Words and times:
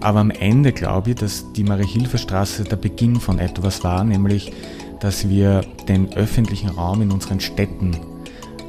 Aber 0.00 0.20
am 0.20 0.30
Ende 0.30 0.72
glaube 0.72 1.10
ich, 1.10 1.16
dass 1.16 1.52
die 1.52 1.64
Marie-Hilfer-Straße 1.64 2.64
der 2.64 2.76
Beginn 2.76 3.16
von 3.16 3.38
etwas 3.38 3.82
war, 3.82 4.04
nämlich 4.04 4.52
dass 5.00 5.28
wir 5.28 5.62
den 5.88 6.12
öffentlichen 6.14 6.70
Raum 6.70 7.02
in 7.02 7.12
unseren 7.12 7.40
Städten 7.40 7.96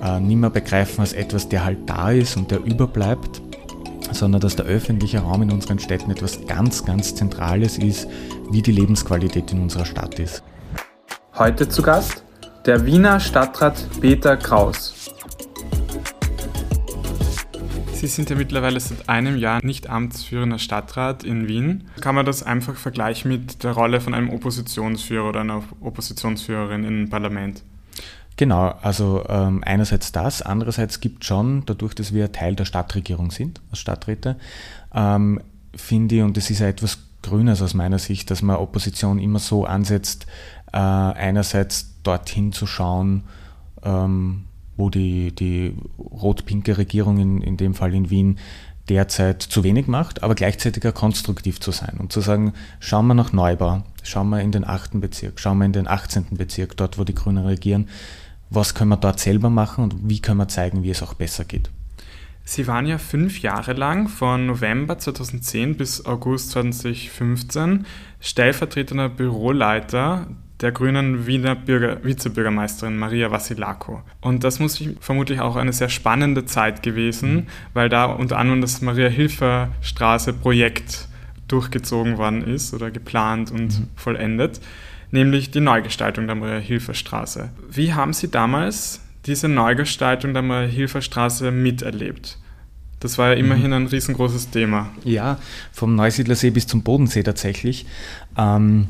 äh, 0.04 0.20
nicht 0.20 0.38
mehr 0.38 0.50
begreifen 0.50 1.02
als 1.02 1.13
etwas, 1.13 1.50
der 1.50 1.63
halt 1.63 1.79
da 1.86 2.12
ist 2.12 2.38
und 2.38 2.52
der 2.52 2.63
überbleibt, 2.63 3.42
sondern 4.12 4.42
dass 4.42 4.55
der 4.55 4.66
öffentliche 4.66 5.20
Raum 5.20 5.42
in 5.42 5.52
unseren 5.52 5.79
Städten 5.79 6.12
etwas 6.12 6.46
ganz, 6.48 6.86
ganz 6.86 7.16
Zentrales 7.16 7.78
ist, 7.78 8.07
wie 8.52 8.62
die 8.62 8.71
Lebensqualität 8.71 9.52
in 9.52 9.62
unserer 9.62 9.86
Stadt 9.86 10.20
ist. 10.20 10.44
Heute 11.38 11.70
zu 11.70 11.82
Gast 11.82 12.23
der 12.66 12.86
Wiener 12.86 13.20
Stadtrat 13.20 13.86
Peter 14.02 14.36
Kraus. 14.36 14.94
Sie 17.98 18.05
sind 18.05 18.29
ja 18.29 18.36
mittlerweile 18.36 18.79
seit 18.79 19.09
einem 19.09 19.38
Jahr 19.38 19.59
nicht 19.66 19.89
amtsführender 19.89 20.59
Stadtrat 20.59 21.23
in 21.23 21.47
Wien. 21.47 21.86
Kann 22.00 22.14
man 22.14 22.27
das 22.27 22.43
einfach 22.43 22.75
vergleichen 22.75 23.32
mit 23.32 23.64
der 23.64 23.71
Rolle 23.71 24.01
von 24.01 24.14
einem 24.14 24.29
Oppositionsführer 24.29 25.29
oder 25.29 25.39
einer 25.42 25.64
Oppositionsführerin 25.82 26.83
im 26.83 27.10
Parlament? 27.10 27.64
Genau, 28.36 28.75
also 28.83 29.25
ähm, 29.28 29.64
einerseits 29.65 30.11
das, 30.11 30.43
andererseits 30.43 31.00
gibt 31.00 31.25
schon, 31.25 31.64
dadurch, 31.65 31.96
dass 31.96 32.14
wir 32.14 32.31
Teil 32.31 32.56
der 32.56 32.66
Stadtregierung 32.66 33.31
sind, 33.31 33.61
als 33.72 33.80
Stadträte, 33.80 34.36
ähm, 34.94 35.42
finde 35.75 36.17
ich, 36.17 36.22
und 36.22 36.38
das 36.38 36.52
ist 36.52 36.59
ja 36.59 36.67
etwas 36.67 37.00
Grünes 37.23 37.64
aus 37.64 37.73
meiner 37.73 37.98
Sicht, 37.98 38.30
dass 38.30 38.44
man 38.44 38.58
Opposition 38.58 39.17
immer 39.17 39.39
so 39.39 39.66
ansetzt, 39.66 40.28
äh, 40.72 40.78
einerseits 40.78 41.95
dorthin 42.03 42.52
zu 42.52 42.67
schauen, 42.67 43.23
ähm, 43.81 44.44
wo 44.77 44.89
die, 44.89 45.33
die 45.33 45.75
rot-pinke 45.99 46.77
Regierung, 46.77 47.17
in, 47.17 47.41
in 47.41 47.58
dem 47.58 47.73
Fall 47.73 47.94
in 47.94 48.09
Wien, 48.09 48.38
derzeit 48.89 49.41
zu 49.41 49.63
wenig 49.63 49.88
macht, 49.88 50.23
aber 50.23 50.36
gleichzeitig 50.36 50.86
auch 50.88 50.94
konstruktiv 50.94 51.59
zu 51.59 51.72
sein 51.72 51.97
und 52.00 52.13
zu 52.13 52.22
sagen, 52.22 52.53
schauen 52.80 53.08
wir 53.08 53.13
nach 53.16 53.33
Neubau, 53.33 53.83
schauen 54.03 54.30
wir 54.30 54.41
in 54.41 54.52
den 54.52 54.66
8. 54.66 55.02
Bezirk, 55.02 55.39
schauen 55.39 55.58
wir 55.58 55.66
in 55.66 55.73
den 55.73 55.88
18. 55.88 56.28
Bezirk, 56.31 56.78
dort 56.78 56.97
wo 56.97 57.03
die 57.03 57.16
Grünen 57.16 57.45
regieren, 57.45 57.89
was 58.50 58.75
können 58.75 58.89
wir 58.89 58.97
dort 58.97 59.19
selber 59.19 59.50
machen 59.50 59.84
und 59.84 60.09
wie 60.09 60.22
können 60.22 60.38
wir 60.38 60.47
zeigen, 60.47 60.84
wie 60.84 60.89
es 60.89 61.03
auch 61.03 61.16
besser 61.16 61.44
geht. 61.44 61.69
Sie 62.45 62.66
waren 62.66 62.86
ja 62.86 62.97
fünf 62.97 63.41
Jahre 63.41 63.73
lang, 63.73 64.08
von 64.08 64.45
November 64.45 64.97
2010 64.97 65.75
bis 65.75 66.06
August 66.06 66.52
2015, 66.52 67.86
stellvertretender 68.22 69.09
Büroleiter 69.09 70.28
der 70.61 70.72
grünen 70.72 71.27
Wiener 71.27 71.55
Bürger, 71.55 72.03
Vizebürgermeisterin 72.03 72.97
Maria 72.97 73.30
Vassilako. 73.30 74.02
Und 74.22 74.44
das 74.44 74.59
muss 74.59 74.83
vermutlich 75.00 75.39
auch 75.39 75.55
eine 75.55 75.72
sehr 75.72 75.89
spannende 75.89 76.45
Zeit 76.45 76.81
gewesen, 76.81 77.45
weil 77.73 77.89
da 77.89 78.05
unter 78.05 78.38
anderem 78.38 78.61
das 78.61 78.81
Maria-Hilfer-Straße-Projekt 78.81 81.08
durchgezogen 81.47 82.17
worden 82.17 82.44
ist 82.44 82.73
oder 82.73 82.89
geplant 82.91 83.52
und 83.52 83.80
mhm. 83.80 83.88
vollendet, 83.95 84.59
nämlich 85.11 85.52
die 85.52 85.59
Neugestaltung 85.59 86.25
der 86.25 86.35
Maria-Hilfer-Straße. 86.35 87.50
Wie 87.69 87.94
haben 87.94 88.13
Sie 88.13 88.30
damals 88.30 89.02
diese 89.25 89.47
Neugestaltung 89.47 90.33
der 90.33 90.41
Maria-Hilfer-Straße 90.41 91.52
miterlebt? 91.52 92.39
Das 93.00 93.19
war 93.19 93.28
ja 93.28 93.35
immerhin 93.35 93.67
mhm. 93.67 93.73
ein 93.73 93.85
riesengroßes 93.85 94.50
Thema. 94.50 94.89
Ja, 95.03 95.38
vom 95.72 95.94
Neusiedlersee 95.95 96.50
bis 96.50 96.66
zum 96.66 96.81
Bodensee 96.81 97.22
tatsächlich. 97.22 97.85
Ähm, 98.35 98.88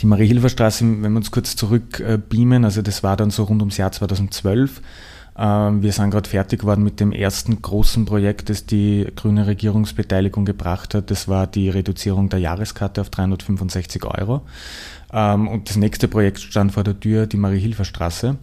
die 0.00 0.06
Marie-Hilfer-Straße, 0.06 0.84
wenn 0.84 1.12
wir 1.12 1.16
uns 1.16 1.30
kurz 1.30 1.56
zurückbeamen, 1.56 2.64
also 2.64 2.82
das 2.82 3.02
war 3.02 3.16
dann 3.16 3.30
so 3.30 3.44
rund 3.44 3.62
ums 3.62 3.76
Jahr 3.76 3.92
2012. 3.92 4.80
Ähm, 5.36 5.82
wir 5.82 5.92
sind 5.92 6.10
gerade 6.10 6.28
fertig 6.28 6.60
geworden 6.60 6.84
mit 6.84 7.00
dem 7.00 7.12
ersten 7.12 7.60
großen 7.60 8.04
Projekt, 8.04 8.50
das 8.50 8.66
die 8.66 9.06
grüne 9.16 9.46
Regierungsbeteiligung 9.46 10.44
gebracht 10.44 10.94
hat. 10.94 11.10
Das 11.10 11.26
war 11.28 11.46
die 11.46 11.70
Reduzierung 11.70 12.28
der 12.28 12.38
Jahreskarte 12.38 13.00
auf 13.00 13.10
365 13.10 14.04
Euro. 14.04 14.42
Ähm, 15.12 15.48
und 15.48 15.68
das 15.68 15.76
nächste 15.76 16.08
Projekt 16.08 16.40
stand 16.40 16.72
vor 16.72 16.84
der 16.84 16.98
Tür, 16.98 17.26
die 17.26 17.36
Marie-Hilfer-Straße. 17.36 18.36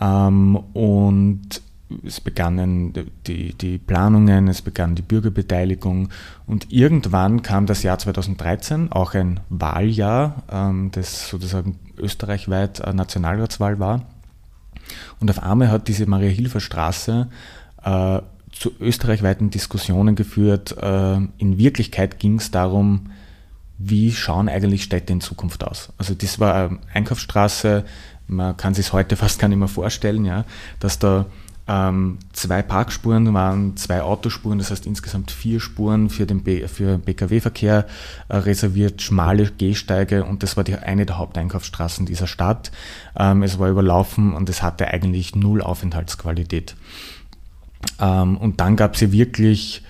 Ähm, 0.00 0.56
und 0.72 1.60
es 2.04 2.20
begannen 2.20 2.92
die, 3.26 3.54
die 3.54 3.78
Planungen, 3.78 4.48
es 4.48 4.62
begann 4.62 4.94
die 4.94 5.02
Bürgerbeteiligung 5.02 6.08
und 6.46 6.72
irgendwann 6.72 7.42
kam 7.42 7.66
das 7.66 7.82
Jahr 7.82 7.98
2013, 7.98 8.90
auch 8.90 9.14
ein 9.14 9.40
Wahljahr, 9.48 10.42
ähm, 10.50 10.90
das 10.92 11.28
sozusagen 11.28 11.78
österreichweit 11.96 12.82
eine 12.82 12.96
Nationalratswahl 12.96 13.78
war. 13.78 14.06
Und 15.20 15.30
auf 15.30 15.42
einmal 15.42 15.70
hat 15.70 15.88
diese 15.88 16.06
Maria-Hilfer-Straße 16.06 17.28
äh, 17.84 18.20
zu 18.52 18.72
österreichweiten 18.80 19.50
Diskussionen 19.50 20.14
geführt. 20.14 20.76
Äh, 20.80 21.16
in 21.38 21.58
Wirklichkeit 21.58 22.18
ging 22.18 22.38
es 22.38 22.50
darum, 22.50 23.10
wie 23.78 24.12
schauen 24.12 24.48
eigentlich 24.48 24.82
Städte 24.82 25.12
in 25.12 25.20
Zukunft 25.20 25.64
aus. 25.64 25.92
Also 25.98 26.14
das 26.14 26.40
war 26.40 26.54
eine 26.54 26.78
Einkaufsstraße, 26.94 27.84
man 28.28 28.56
kann 28.56 28.74
sich 28.74 28.92
heute 28.92 29.16
fast 29.16 29.38
gar 29.38 29.48
nicht 29.48 29.58
mehr 29.58 29.68
vorstellen, 29.68 30.24
ja, 30.24 30.44
dass 30.80 30.98
da 30.98 31.26
ähm, 31.68 32.18
zwei 32.32 32.62
Parkspuren 32.62 33.34
waren 33.34 33.76
zwei 33.76 34.00
Autospuren, 34.02 34.58
das 34.58 34.70
heißt 34.70 34.86
insgesamt 34.86 35.32
vier 35.32 35.58
Spuren 35.58 36.10
für 36.10 36.24
den 36.24 36.44
für 36.68 36.98
Pkw-Verkehr 36.98 37.86
äh, 38.28 38.36
reserviert, 38.36 39.02
schmale 39.02 39.50
Gehsteige 39.50 40.24
und 40.24 40.44
das 40.44 40.56
war 40.56 40.62
die, 40.62 40.76
eine 40.76 41.06
der 41.06 41.18
Haupteinkaufsstraßen 41.18 42.06
dieser 42.06 42.28
Stadt. 42.28 42.70
Ähm, 43.18 43.42
es 43.42 43.58
war 43.58 43.68
überlaufen 43.68 44.32
und 44.32 44.48
es 44.48 44.62
hatte 44.62 44.86
eigentlich 44.88 45.34
null 45.34 45.60
Aufenthaltsqualität. 45.60 46.76
Ähm, 48.00 48.36
und 48.36 48.60
dann 48.60 48.76
gab 48.76 48.94
es 48.94 49.00
ja 49.00 49.10
wirklich, 49.10 49.82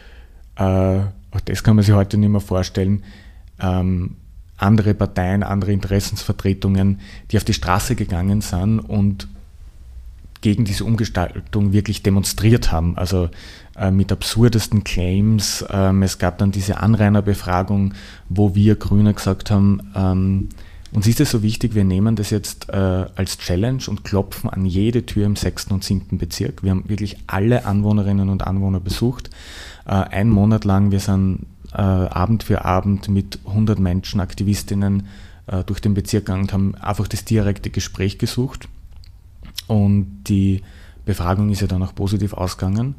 äh, 0.57 0.63
auch 0.63 1.41
das 1.45 1.63
kann 1.63 1.77
man 1.77 1.85
sich 1.85 1.95
heute 1.95 2.17
nicht 2.17 2.31
mehr 2.31 2.41
vorstellen, 2.41 3.03
ähm, 3.61 4.17
andere 4.57 4.95
Parteien, 4.95 5.43
andere 5.43 5.73
Interessensvertretungen, 5.73 7.01
die 7.31 7.37
auf 7.37 7.45
die 7.45 7.53
Straße 7.53 7.97
gegangen 7.97 8.41
sind 8.41 8.81
und 8.81 9.29
gegen 10.47 10.65
diese 10.65 10.85
Umgestaltung 10.85 11.73
wirklich 11.73 12.05
demonstriert 12.05 12.71
haben. 12.71 12.97
Also 12.97 13.31
äh, 13.77 13.91
mit 13.91 14.13
absurdesten 14.13 14.85
Claims. 14.85 15.65
Ähm, 15.73 16.05
es 16.05 16.19
gab 16.19 16.39
dann 16.39 16.53
diese 16.53 16.77
Anrainerbefragung, 16.77 17.95
wo 18.29 18.55
wir 18.55 18.77
Grüne 18.77 19.13
gesagt 19.13 19.51
haben, 19.51 19.81
ähm, 19.97 20.51
uns 20.93 21.09
ist 21.09 21.19
es 21.19 21.33
so 21.33 21.43
wichtig, 21.43 21.75
wir 21.75 21.83
nehmen 21.83 22.15
das 22.15 22.31
jetzt 22.31 22.69
äh, 22.69 22.77
als 22.77 23.39
Challenge 23.39 23.83
und 23.89 24.05
klopfen 24.05 24.49
an 24.49 24.65
jede 24.65 25.05
Tür 25.05 25.27
im 25.27 25.35
6. 25.35 25.73
und 25.73 25.83
7. 25.83 26.17
Bezirk. 26.17 26.63
Wir 26.63 26.71
haben 26.71 26.89
wirklich 26.89 27.17
alle 27.27 27.65
Anwohnerinnen 27.65 28.29
und 28.29 28.47
Anwohner 28.47 28.79
besucht. 28.79 29.31
Äh, 29.85 29.95
ein 29.95 30.31
Monat 30.31 30.65
lang, 30.65 30.93
wir 30.93 31.01
sind 31.01 31.41
äh, 31.73 31.79
Abend 31.81 32.45
für 32.45 32.65
Abend 32.65 33.09
mit 33.09 33.41
100 33.47 33.81
Menschen, 33.81 34.21
Aktivistinnen 34.21 35.09
äh, 35.49 35.65
durch 35.65 35.81
den 35.81 35.95
Bezirk 35.95 36.27
gegangen 36.27 36.43
und 36.43 36.53
haben 36.53 36.75
einfach 36.77 37.09
das 37.09 37.25
direkte 37.25 37.71
Gespräch 37.71 38.19
gesucht 38.19 38.69
und 39.67 40.25
die 40.25 40.63
Befragung 41.05 41.51
ist 41.51 41.61
ja 41.61 41.67
dann 41.67 41.83
auch 41.83 41.95
positiv 41.95 42.35
ausgegangen. 42.35 42.97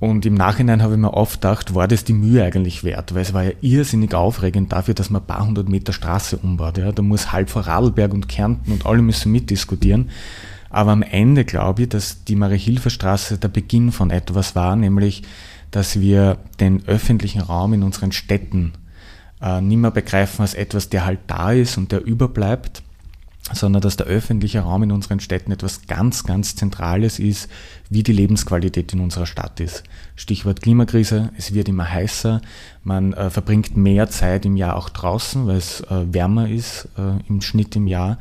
Und 0.00 0.24
im 0.26 0.34
Nachhinein 0.34 0.82
habe 0.82 0.94
ich 0.94 1.00
mir 1.00 1.12
oft 1.12 1.40
gedacht, 1.40 1.74
war 1.74 1.88
das 1.88 2.04
die 2.04 2.12
Mühe 2.12 2.44
eigentlich 2.44 2.84
wert? 2.84 3.14
Weil 3.14 3.22
es 3.22 3.34
war 3.34 3.42
ja 3.42 3.50
irrsinnig 3.60 4.14
aufregend 4.14 4.72
dafür, 4.72 4.94
dass 4.94 5.10
man 5.10 5.22
ein 5.22 5.26
paar 5.26 5.44
hundert 5.44 5.68
Meter 5.68 5.92
Straße 5.92 6.36
umbaut. 6.36 6.78
Ja? 6.78 6.92
Da 6.92 7.02
muss 7.02 7.32
halb 7.32 7.50
vor 7.50 7.62
Radlberg 7.62 8.12
und 8.12 8.28
Kärnten 8.28 8.70
und 8.70 8.86
alle 8.86 9.02
müssen 9.02 9.32
mitdiskutieren. 9.32 10.10
Aber 10.70 10.92
am 10.92 11.02
Ende 11.02 11.44
glaube 11.44 11.82
ich, 11.82 11.88
dass 11.88 12.24
die 12.24 12.36
Marie-Hilfer-Straße 12.36 13.38
der 13.38 13.48
Beginn 13.48 13.90
von 13.90 14.10
etwas 14.10 14.54
war, 14.54 14.76
nämlich, 14.76 15.22
dass 15.70 15.98
wir 15.98 16.38
den 16.60 16.86
öffentlichen 16.86 17.40
Raum 17.40 17.72
in 17.72 17.82
unseren 17.82 18.12
Städten 18.12 18.74
äh, 19.40 19.60
nicht 19.60 19.78
mehr 19.78 19.90
begreifen 19.90 20.42
als 20.42 20.54
etwas, 20.54 20.90
der 20.90 21.06
halt 21.06 21.20
da 21.26 21.52
ist 21.52 21.76
und 21.76 21.90
der 21.90 22.04
überbleibt, 22.04 22.82
sondern 23.52 23.82
dass 23.82 23.96
der 23.96 24.06
öffentliche 24.06 24.60
Raum 24.60 24.82
in 24.82 24.92
unseren 24.92 25.20
Städten 25.20 25.52
etwas 25.52 25.86
ganz, 25.86 26.24
ganz 26.24 26.54
Zentrales 26.54 27.18
ist, 27.18 27.48
wie 27.88 28.02
die 28.02 28.12
Lebensqualität 28.12 28.92
in 28.92 29.00
unserer 29.00 29.26
Stadt 29.26 29.60
ist. 29.60 29.84
Stichwort 30.16 30.60
Klimakrise, 30.62 31.30
es 31.36 31.54
wird 31.54 31.68
immer 31.68 31.90
heißer, 31.90 32.42
man 32.84 33.12
äh, 33.14 33.30
verbringt 33.30 33.76
mehr 33.76 34.08
Zeit 34.08 34.44
im 34.44 34.56
Jahr 34.56 34.76
auch 34.76 34.90
draußen, 34.90 35.46
weil 35.46 35.56
es 35.56 35.80
äh, 35.82 36.12
wärmer 36.12 36.48
ist 36.48 36.88
äh, 36.98 37.22
im 37.28 37.40
Schnitt 37.40 37.74
im 37.76 37.86
Jahr. 37.86 38.18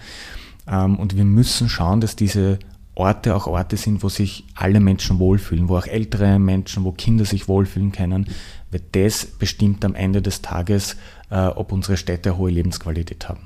Ähm, 0.67 0.97
und 0.97 1.15
wir 1.15 1.25
müssen 1.25 1.69
schauen, 1.69 2.01
dass 2.01 2.15
diese 2.15 2.59
Orte 2.95 3.35
auch 3.35 3.45
Orte 3.45 3.77
sind, 3.77 4.01
wo 4.01 4.09
sich 4.09 4.43
alle 4.55 4.79
Menschen 4.79 5.19
wohlfühlen, 5.19 5.69
wo 5.69 5.77
auch 5.77 5.85
ältere 5.85 6.39
Menschen, 6.39 6.83
wo 6.83 6.91
Kinder 6.91 7.25
sich 7.25 7.47
wohlfühlen 7.47 7.91
können, 7.91 8.27
weil 8.71 8.81
das 8.91 9.25
bestimmt 9.25 9.85
am 9.85 9.93
Ende 9.93 10.21
des 10.21 10.41
Tages, 10.41 10.97
äh, 11.29 11.45
ob 11.47 11.71
unsere 11.71 11.97
Städte 11.97 12.37
hohe 12.37 12.49
Lebensqualität 12.49 13.29
haben. 13.29 13.41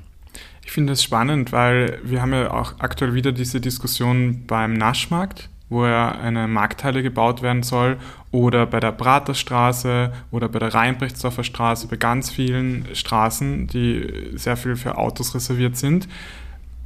Ich 0.64 0.72
finde 0.72 0.92
das 0.92 1.02
spannend, 1.02 1.52
weil 1.52 1.98
wir 2.04 2.22
haben 2.22 2.32
ja 2.32 2.52
auch 2.52 2.74
aktuell 2.78 3.14
wieder 3.14 3.32
diese 3.32 3.60
Diskussion 3.60 4.46
beim 4.46 4.74
Naschmarkt, 4.74 5.48
wo 5.68 5.86
ja 5.86 6.12
eine 6.12 6.48
Markthalle 6.48 7.02
gebaut 7.02 7.42
werden 7.42 7.62
soll, 7.62 7.96
oder 8.30 8.66
bei 8.66 8.80
der 8.80 8.92
Praterstraße 8.92 10.12
oder 10.30 10.48
bei 10.48 10.58
der 10.58 10.72
Rheinbrechtsdorfer 10.72 11.44
Straße, 11.44 11.86
bei 11.88 11.96
ganz 11.96 12.30
vielen 12.30 12.86
Straßen, 12.94 13.66
die 13.66 14.32
sehr 14.34 14.56
viel 14.56 14.76
für 14.76 14.96
Autos 14.98 15.34
reserviert 15.34 15.76
sind. 15.76 16.08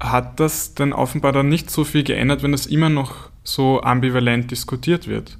Hat 0.00 0.40
das 0.40 0.74
denn 0.74 0.92
offenbar 0.92 1.32
dann 1.32 1.48
nicht 1.48 1.70
so 1.70 1.84
viel 1.84 2.02
geändert, 2.02 2.42
wenn 2.42 2.52
das 2.52 2.66
immer 2.66 2.88
noch 2.88 3.30
so 3.44 3.80
ambivalent 3.80 4.50
diskutiert 4.50 5.06
wird? 5.06 5.38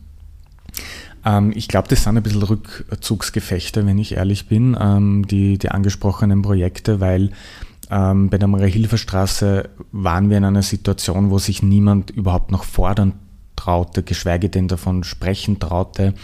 Ähm, 1.25 1.53
ich 1.55 1.69
glaube, 1.69 1.89
das 1.89 2.05
sind 2.05 2.17
ein 2.17 2.23
bisschen 2.23 2.43
Rückzugsgefechte, 2.43 3.85
wenn 3.85 3.99
ich 3.99 4.13
ehrlich 4.13 4.47
bin, 4.49 4.77
ähm, 4.81 5.27
die, 5.27 5.59
die 5.59 5.71
angesprochenen 5.71 6.43
Projekte, 6.43 7.01
weil 7.01 7.31
ähm, 7.91 8.31
bei 8.31 8.39
der 8.39 8.49
Maria-Hilfer-Straße 8.49 9.69
waren 9.93 10.31
wir 10.31 10.39
in 10.39 10.45
einer 10.45 10.63
Situation, 10.63 11.31
wo 11.31 11.39
sich 11.39 11.63
niemand 11.63 12.11
überhaupt 12.11 12.51
noch 12.51 12.65
fordern 12.65 13.15
traute, 13.57 14.03
geschweige 14.03 14.49
denn 14.49 14.69
davon 14.69 15.03
sprechen 15.03 15.59
traute, 15.59 16.15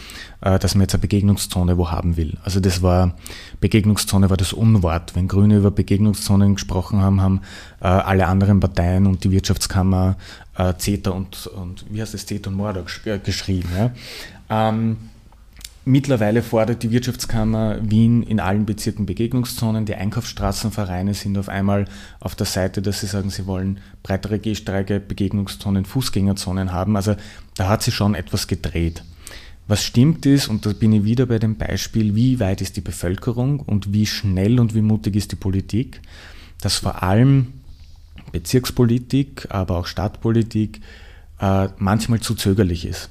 äh, 0.42 0.58
dass 0.58 0.74
man 0.74 0.82
jetzt 0.82 0.94
eine 0.94 1.00
Begegnungszone 1.00 1.78
wo 1.78 1.90
haben 1.90 2.16
will. 2.16 2.38
Also 2.44 2.60
das 2.60 2.82
war, 2.82 3.16
Begegnungszone 3.60 4.30
war 4.30 4.36
das 4.36 4.52
Unwort. 4.52 5.16
Wenn 5.16 5.28
Grüne 5.28 5.56
über 5.56 5.70
Begegnungszonen 5.70 6.54
gesprochen 6.54 7.00
haben, 7.00 7.20
haben 7.20 7.40
äh, 7.80 7.86
alle 7.86 8.26
anderen 8.26 8.60
Parteien 8.60 9.06
und 9.06 9.24
die 9.24 9.30
Wirtschaftskammer 9.30 10.16
äh, 10.56 10.74
CETA 10.76 11.10
und, 11.10 11.46
und 11.46 11.86
wie 11.90 12.00
heißt 12.00 12.14
das, 12.14 12.26
CETA 12.26 12.50
und 12.50 12.56
Mordor 12.56 12.84
geschrieben. 13.24 13.68
Ja? 13.76 13.90
Ähm, 14.50 14.98
Mittlerweile 15.84 16.42
fordert 16.42 16.84
die 16.84 16.92
Wirtschaftskammer 16.92 17.78
Wien 17.82 18.22
in 18.22 18.38
allen 18.38 18.66
Bezirken 18.66 19.04
Begegnungszonen. 19.04 19.84
Die 19.84 19.96
Einkaufsstraßenvereine 19.96 21.12
sind 21.12 21.36
auf 21.36 21.48
einmal 21.48 21.86
auf 22.20 22.36
der 22.36 22.46
Seite, 22.46 22.82
dass 22.82 23.00
sie 23.00 23.08
sagen, 23.08 23.30
sie 23.30 23.46
wollen 23.46 23.80
breitere 24.04 24.38
Gehsteige, 24.38 25.00
Begegnungszonen, 25.00 25.84
Fußgängerzonen 25.84 26.70
haben. 26.70 26.94
Also 26.94 27.16
da 27.56 27.68
hat 27.68 27.82
sich 27.82 27.94
schon 27.94 28.14
etwas 28.14 28.46
gedreht. 28.46 29.02
Was 29.66 29.82
stimmt 29.82 30.24
ist, 30.24 30.46
und 30.46 30.66
da 30.66 30.72
bin 30.72 30.92
ich 30.92 31.04
wieder 31.04 31.26
bei 31.26 31.40
dem 31.40 31.56
Beispiel, 31.56 32.14
wie 32.14 32.38
weit 32.38 32.60
ist 32.60 32.76
die 32.76 32.80
Bevölkerung 32.80 33.58
und 33.58 33.92
wie 33.92 34.06
schnell 34.06 34.60
und 34.60 34.76
wie 34.76 34.82
mutig 34.82 35.16
ist 35.16 35.32
die 35.32 35.36
Politik, 35.36 36.00
dass 36.60 36.76
vor 36.76 37.02
allem 37.02 37.54
Bezirkspolitik, 38.30 39.48
aber 39.50 39.78
auch 39.78 39.86
Stadtpolitik 39.86 40.80
äh, 41.40 41.68
manchmal 41.78 42.20
zu 42.20 42.36
zögerlich 42.36 42.86
ist. 42.86 43.10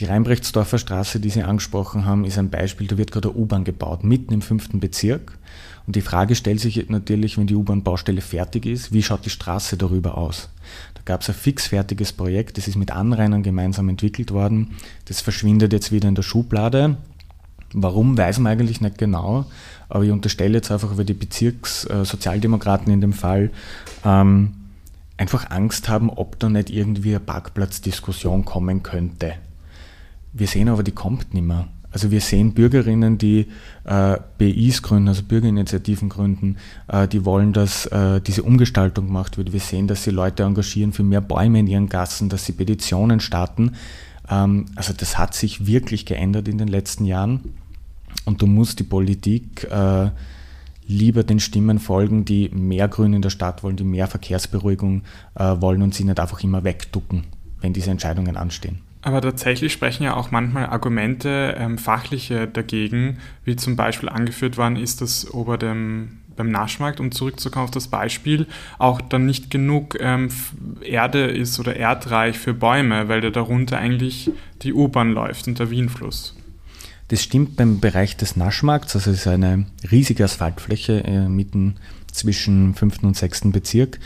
Die 0.00 0.06
Rheinbrechtsdorfer 0.06 0.78
Straße, 0.78 1.20
die 1.20 1.30
Sie 1.30 1.44
angesprochen 1.44 2.04
haben, 2.04 2.24
ist 2.24 2.38
ein 2.38 2.50
Beispiel, 2.50 2.88
da 2.88 2.98
wird 2.98 3.12
gerade 3.12 3.28
eine 3.28 3.38
U-Bahn 3.38 3.62
gebaut, 3.62 4.02
mitten 4.02 4.32
im 4.32 4.42
fünften 4.42 4.80
Bezirk. 4.80 5.38
Und 5.86 5.94
die 5.94 6.00
Frage 6.00 6.34
stellt 6.34 6.60
sich 6.60 6.88
natürlich, 6.88 7.38
wenn 7.38 7.46
die 7.46 7.54
U-Bahn-Baustelle 7.54 8.20
fertig 8.20 8.66
ist, 8.66 8.92
wie 8.92 9.02
schaut 9.02 9.24
die 9.24 9.30
Straße 9.30 9.76
darüber 9.76 10.18
aus? 10.18 10.48
Da 10.94 11.02
gab 11.04 11.20
es 11.20 11.28
ein 11.28 11.34
fixfertiges 11.34 12.12
Projekt, 12.12 12.58
das 12.58 12.66
ist 12.66 12.76
mit 12.76 12.90
Anrainern 12.90 13.42
gemeinsam 13.42 13.88
entwickelt 13.88 14.32
worden. 14.32 14.76
Das 15.04 15.20
verschwindet 15.20 15.72
jetzt 15.72 15.92
wieder 15.92 16.08
in 16.08 16.14
der 16.14 16.22
Schublade. 16.22 16.96
Warum, 17.72 18.16
weiß 18.16 18.38
man 18.38 18.52
eigentlich 18.52 18.80
nicht 18.80 18.98
genau, 18.98 19.46
aber 19.88 20.04
ich 20.04 20.10
unterstelle 20.10 20.54
jetzt 20.54 20.70
einfach, 20.70 20.96
weil 20.96 21.04
die 21.04 21.14
Bezirkssozialdemokraten 21.14 22.92
in 22.92 23.00
dem 23.00 23.12
Fall 23.12 23.50
ähm, 24.04 24.54
einfach 25.16 25.50
Angst 25.50 25.88
haben, 25.88 26.10
ob 26.10 26.38
da 26.38 26.48
nicht 26.48 26.70
irgendwie 26.70 27.10
eine 27.10 27.20
Parkplatzdiskussion 27.20 28.44
kommen 28.44 28.82
könnte. 28.82 29.34
Wir 30.34 30.48
sehen 30.48 30.68
aber, 30.68 30.82
die 30.82 30.92
kommt 30.92 31.32
nicht 31.32 31.46
mehr. 31.46 31.68
Also 31.92 32.10
wir 32.10 32.20
sehen 32.20 32.54
Bürgerinnen, 32.54 33.18
die 33.18 33.46
äh, 33.84 34.18
BIs 34.36 34.82
gründen, 34.82 35.06
also 35.06 35.22
Bürgerinitiativen 35.22 36.08
gründen, 36.08 36.56
äh, 36.88 37.06
die 37.06 37.24
wollen, 37.24 37.52
dass 37.52 37.86
äh, 37.86 38.20
diese 38.20 38.42
Umgestaltung 38.42 39.06
gemacht 39.06 39.38
wird. 39.38 39.52
Wir 39.52 39.60
sehen, 39.60 39.86
dass 39.86 40.02
sie 40.02 40.10
Leute 40.10 40.42
engagieren 40.42 40.92
für 40.92 41.04
mehr 41.04 41.20
Bäume 41.20 41.60
in 41.60 41.68
ihren 41.68 41.88
Gassen, 41.88 42.28
dass 42.28 42.46
sie 42.46 42.52
Petitionen 42.52 43.20
starten. 43.20 43.76
Ähm, 44.28 44.66
also 44.74 44.92
das 44.92 45.18
hat 45.18 45.34
sich 45.34 45.68
wirklich 45.68 46.04
geändert 46.04 46.48
in 46.48 46.58
den 46.58 46.66
letzten 46.66 47.04
Jahren. 47.04 47.40
Und 48.24 48.42
du 48.42 48.48
musst 48.48 48.80
die 48.80 48.84
Politik 48.84 49.62
äh, 49.70 50.10
lieber 50.88 51.22
den 51.22 51.38
Stimmen 51.38 51.78
folgen, 51.78 52.24
die 52.24 52.48
mehr 52.48 52.88
Grün 52.88 53.12
in 53.12 53.22
der 53.22 53.30
Stadt 53.30 53.62
wollen, 53.62 53.76
die 53.76 53.84
mehr 53.84 54.08
Verkehrsberuhigung 54.08 55.02
äh, 55.36 55.54
wollen 55.60 55.80
und 55.80 55.94
sie 55.94 56.02
nicht 56.02 56.18
einfach 56.18 56.42
immer 56.42 56.64
wegducken, 56.64 57.22
wenn 57.60 57.72
diese 57.72 57.92
Entscheidungen 57.92 58.36
anstehen. 58.36 58.80
Aber 59.04 59.20
tatsächlich 59.20 59.70
sprechen 59.70 60.04
ja 60.04 60.16
auch 60.16 60.30
manchmal 60.30 60.64
Argumente, 60.64 61.54
ähm, 61.58 61.76
fachliche 61.76 62.48
dagegen, 62.48 63.18
wie 63.44 63.54
zum 63.54 63.76
Beispiel 63.76 64.08
angeführt 64.08 64.56
worden 64.56 64.76
ist, 64.76 65.02
dass 65.02 65.30
ober 65.30 65.58
dem, 65.58 66.20
beim 66.36 66.50
Naschmarkt, 66.50 67.00
um 67.00 67.12
zurückzukommen 67.12 67.66
auf 67.66 67.70
das 67.70 67.88
Beispiel, 67.88 68.46
auch 68.78 69.02
dann 69.02 69.26
nicht 69.26 69.50
genug 69.50 69.98
ähm, 70.00 70.30
Erde 70.80 71.26
ist 71.26 71.60
oder 71.60 71.76
erdreich 71.76 72.38
für 72.38 72.54
Bäume, 72.54 73.06
weil 73.08 73.20
da 73.20 73.28
darunter 73.28 73.76
eigentlich 73.76 74.30
die 74.62 74.72
U-Bahn 74.72 75.12
läuft 75.12 75.48
und 75.48 75.58
der 75.58 75.68
Wienfluss. 75.68 76.34
Das 77.08 77.22
stimmt 77.22 77.56
beim 77.56 77.80
Bereich 77.80 78.16
des 78.16 78.36
Naschmarkts, 78.36 78.96
also 78.96 79.10
es 79.10 79.18
ist 79.18 79.26
eine 79.26 79.66
riesige 79.92 80.24
Asphaltfläche 80.24 81.04
äh, 81.04 81.28
mitten 81.28 81.76
zwischen 82.10 82.74
5. 82.74 83.02
und 83.02 83.18
6. 83.18 83.52
Bezirk, 83.52 84.00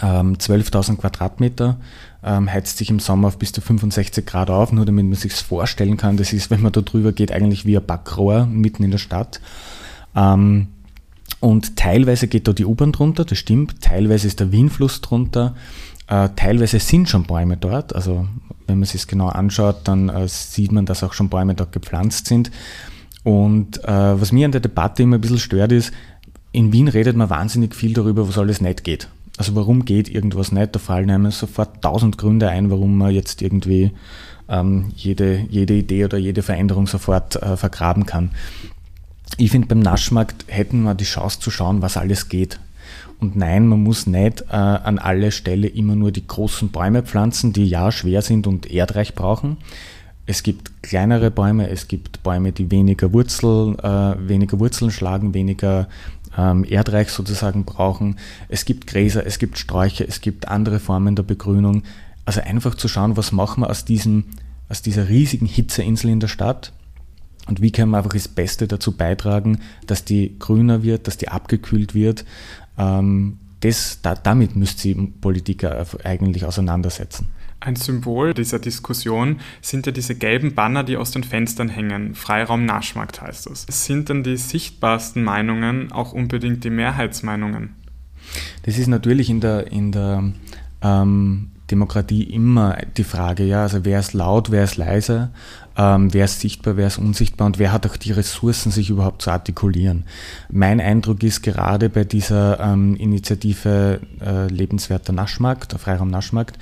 ähm, 0.00 0.36
12.000 0.36 0.96
Quadratmeter 0.96 1.78
ähm, 2.22 2.50
heizt 2.50 2.78
sich 2.78 2.90
im 2.90 3.00
Sommer 3.00 3.28
auf 3.28 3.38
bis 3.38 3.52
zu 3.52 3.60
65 3.60 4.24
Grad 4.24 4.50
auf, 4.50 4.72
nur 4.72 4.84
damit 4.84 5.04
man 5.06 5.14
sich 5.14 5.32
vorstellen 5.32 5.96
kann. 5.96 6.16
Das 6.16 6.32
ist, 6.32 6.50
wenn 6.50 6.62
man 6.62 6.72
da 6.72 6.80
drüber 6.80 7.12
geht, 7.12 7.32
eigentlich 7.32 7.66
wie 7.66 7.76
ein 7.76 7.84
Backrohr 7.84 8.46
mitten 8.46 8.84
in 8.84 8.90
der 8.90 8.98
Stadt. 8.98 9.40
Ähm, 10.14 10.68
und 11.40 11.76
teilweise 11.76 12.28
geht 12.28 12.46
da 12.46 12.52
die 12.52 12.64
U-Bahn 12.64 12.92
drunter, 12.92 13.24
das 13.24 13.38
stimmt. 13.38 13.80
Teilweise 13.80 14.28
ist 14.28 14.38
der 14.38 14.52
Wienfluss 14.52 15.00
drunter. 15.00 15.56
Äh, 16.06 16.28
teilweise 16.36 16.78
sind 16.78 17.08
schon 17.08 17.24
Bäume 17.24 17.56
dort. 17.56 17.94
Also 17.96 18.28
wenn 18.66 18.78
man 18.78 18.86
sich 18.86 19.06
genau 19.08 19.28
anschaut, 19.28 19.80
dann 19.84 20.08
äh, 20.08 20.28
sieht 20.28 20.70
man, 20.70 20.86
dass 20.86 21.02
auch 21.02 21.12
schon 21.12 21.28
Bäume 21.28 21.54
dort 21.54 21.72
gepflanzt 21.72 22.26
sind. 22.26 22.52
Und 23.24 23.82
äh, 23.84 24.20
was 24.20 24.32
mir 24.32 24.46
an 24.46 24.52
der 24.52 24.60
Debatte 24.60 25.02
immer 25.02 25.18
ein 25.18 25.20
bisschen 25.20 25.38
stört 25.38 25.72
ist, 25.72 25.92
in 26.52 26.72
Wien 26.72 26.88
redet 26.88 27.16
man 27.16 27.30
wahnsinnig 27.30 27.74
viel 27.74 27.94
darüber, 27.94 28.28
was 28.28 28.38
alles 28.38 28.60
nicht 28.60 28.84
geht. 28.84 29.08
Also 29.38 29.54
warum 29.54 29.84
geht 29.84 30.08
irgendwas 30.08 30.52
nicht? 30.52 30.74
Da 30.74 30.78
fallen 30.78 31.10
einem 31.10 31.30
sofort 31.30 31.82
tausend 31.82 32.18
Gründe 32.18 32.48
ein, 32.48 32.70
warum 32.70 32.98
man 32.98 33.12
jetzt 33.12 33.42
irgendwie 33.42 33.92
ähm, 34.48 34.92
jede, 34.94 35.46
jede 35.48 35.74
Idee 35.74 36.04
oder 36.04 36.18
jede 36.18 36.42
Veränderung 36.42 36.86
sofort 36.86 37.36
äh, 37.42 37.56
vergraben 37.56 38.06
kann. 38.06 38.30
Ich 39.38 39.50
finde, 39.50 39.68
beim 39.68 39.80
Naschmarkt 39.80 40.44
hätten 40.48 40.82
wir 40.82 40.94
die 40.94 41.04
Chance 41.04 41.40
zu 41.40 41.50
schauen, 41.50 41.80
was 41.80 41.96
alles 41.96 42.28
geht. 42.28 42.60
Und 43.18 43.36
nein, 43.36 43.68
man 43.68 43.82
muss 43.82 44.06
nicht 44.06 44.42
äh, 44.50 44.56
an 44.56 44.98
alle 44.98 45.30
Stelle 45.30 45.68
immer 45.68 45.94
nur 45.94 46.10
die 46.12 46.26
großen 46.26 46.70
Bäume 46.70 47.02
pflanzen, 47.02 47.52
die 47.52 47.66
ja 47.66 47.92
schwer 47.92 48.20
sind 48.20 48.46
und 48.46 48.70
erdreich 48.70 49.14
brauchen. 49.14 49.58
Es 50.26 50.42
gibt 50.42 50.82
kleinere 50.82 51.30
Bäume, 51.30 51.68
es 51.68 51.88
gibt 51.88 52.22
Bäume, 52.22 52.52
die 52.52 52.70
weniger, 52.70 53.12
Wurzel, 53.12 53.76
äh, 53.82 54.28
weniger 54.28 54.60
Wurzeln 54.60 54.90
schlagen, 54.90 55.34
weniger 55.34 55.88
ähm, 56.36 56.64
erdreich 56.64 57.10
sozusagen 57.10 57.64
brauchen. 57.64 58.16
Es 58.48 58.64
gibt 58.64 58.86
Gräser, 58.86 59.26
es 59.26 59.38
gibt 59.38 59.58
Sträucher, 59.58 60.06
es 60.06 60.20
gibt 60.20 60.48
andere 60.48 60.80
Formen 60.80 61.16
der 61.16 61.22
Begrünung. 61.22 61.82
Also 62.24 62.40
einfach 62.40 62.74
zu 62.74 62.88
schauen, 62.88 63.16
was 63.16 63.32
machen 63.32 63.62
wir 63.62 63.70
aus, 63.70 63.84
diesem, 63.84 64.24
aus 64.68 64.82
dieser 64.82 65.08
riesigen 65.08 65.46
Hitzeinsel 65.46 66.10
in 66.10 66.20
der 66.20 66.28
Stadt 66.28 66.72
und 67.48 67.60
wie 67.60 67.72
können 67.72 67.90
wir 67.90 67.98
einfach 67.98 68.12
das 68.12 68.28
Beste 68.28 68.68
dazu 68.68 68.92
beitragen, 68.92 69.60
dass 69.86 70.04
die 70.04 70.38
grüner 70.38 70.82
wird, 70.82 71.06
dass 71.08 71.16
die 71.16 71.28
abgekühlt 71.28 71.94
wird. 71.94 72.24
Ähm, 72.78 73.38
das, 73.60 74.00
da, 74.02 74.14
damit 74.14 74.56
müsste 74.56 74.82
sich 74.82 74.96
Politiker 75.20 75.86
eigentlich 76.04 76.44
auseinandersetzen. 76.44 77.28
Ein 77.64 77.76
Symbol 77.76 78.34
dieser 78.34 78.58
Diskussion 78.58 79.38
sind 79.60 79.86
ja 79.86 79.92
diese 79.92 80.16
gelben 80.16 80.56
Banner, 80.56 80.82
die 80.82 80.96
aus 80.96 81.12
den 81.12 81.22
Fenstern 81.22 81.68
hängen. 81.68 82.16
Freiraum 82.16 82.64
Naschmarkt 82.64 83.22
heißt 83.22 83.48
das. 83.48 83.66
Sind 83.68 84.08
denn 84.08 84.24
die 84.24 84.36
sichtbarsten 84.36 85.22
Meinungen 85.22 85.92
auch 85.92 86.12
unbedingt 86.12 86.64
die 86.64 86.70
Mehrheitsmeinungen? 86.70 87.76
Das 88.64 88.78
ist 88.78 88.88
natürlich 88.88 89.30
in 89.30 89.40
der, 89.40 89.70
in 89.70 89.92
der 89.92 90.32
ähm, 90.82 91.52
Demokratie 91.70 92.24
immer 92.24 92.78
die 92.96 93.04
Frage, 93.04 93.44
ja, 93.44 93.62
also 93.62 93.84
wer 93.84 94.00
ist 94.00 94.12
laut, 94.12 94.50
wer 94.50 94.64
ist 94.64 94.76
leise, 94.76 95.30
ähm, 95.76 96.12
wer 96.12 96.24
ist 96.24 96.40
sichtbar, 96.40 96.76
wer 96.76 96.88
ist 96.88 96.98
unsichtbar 96.98 97.46
und 97.46 97.60
wer 97.60 97.70
hat 97.70 97.86
auch 97.86 97.96
die 97.96 98.10
Ressourcen, 98.10 98.72
sich 98.72 98.90
überhaupt 98.90 99.22
zu 99.22 99.30
artikulieren. 99.30 100.04
Mein 100.50 100.80
Eindruck 100.80 101.22
ist 101.22 101.42
gerade 101.42 101.88
bei 101.90 102.02
dieser 102.02 102.58
ähm, 102.58 102.96
Initiative 102.96 104.00
äh, 104.20 104.48
Lebenswerter 104.48 105.12
Naschmarkt, 105.12 105.74
Freiraum 105.78 106.10
Naschmarkt, 106.10 106.58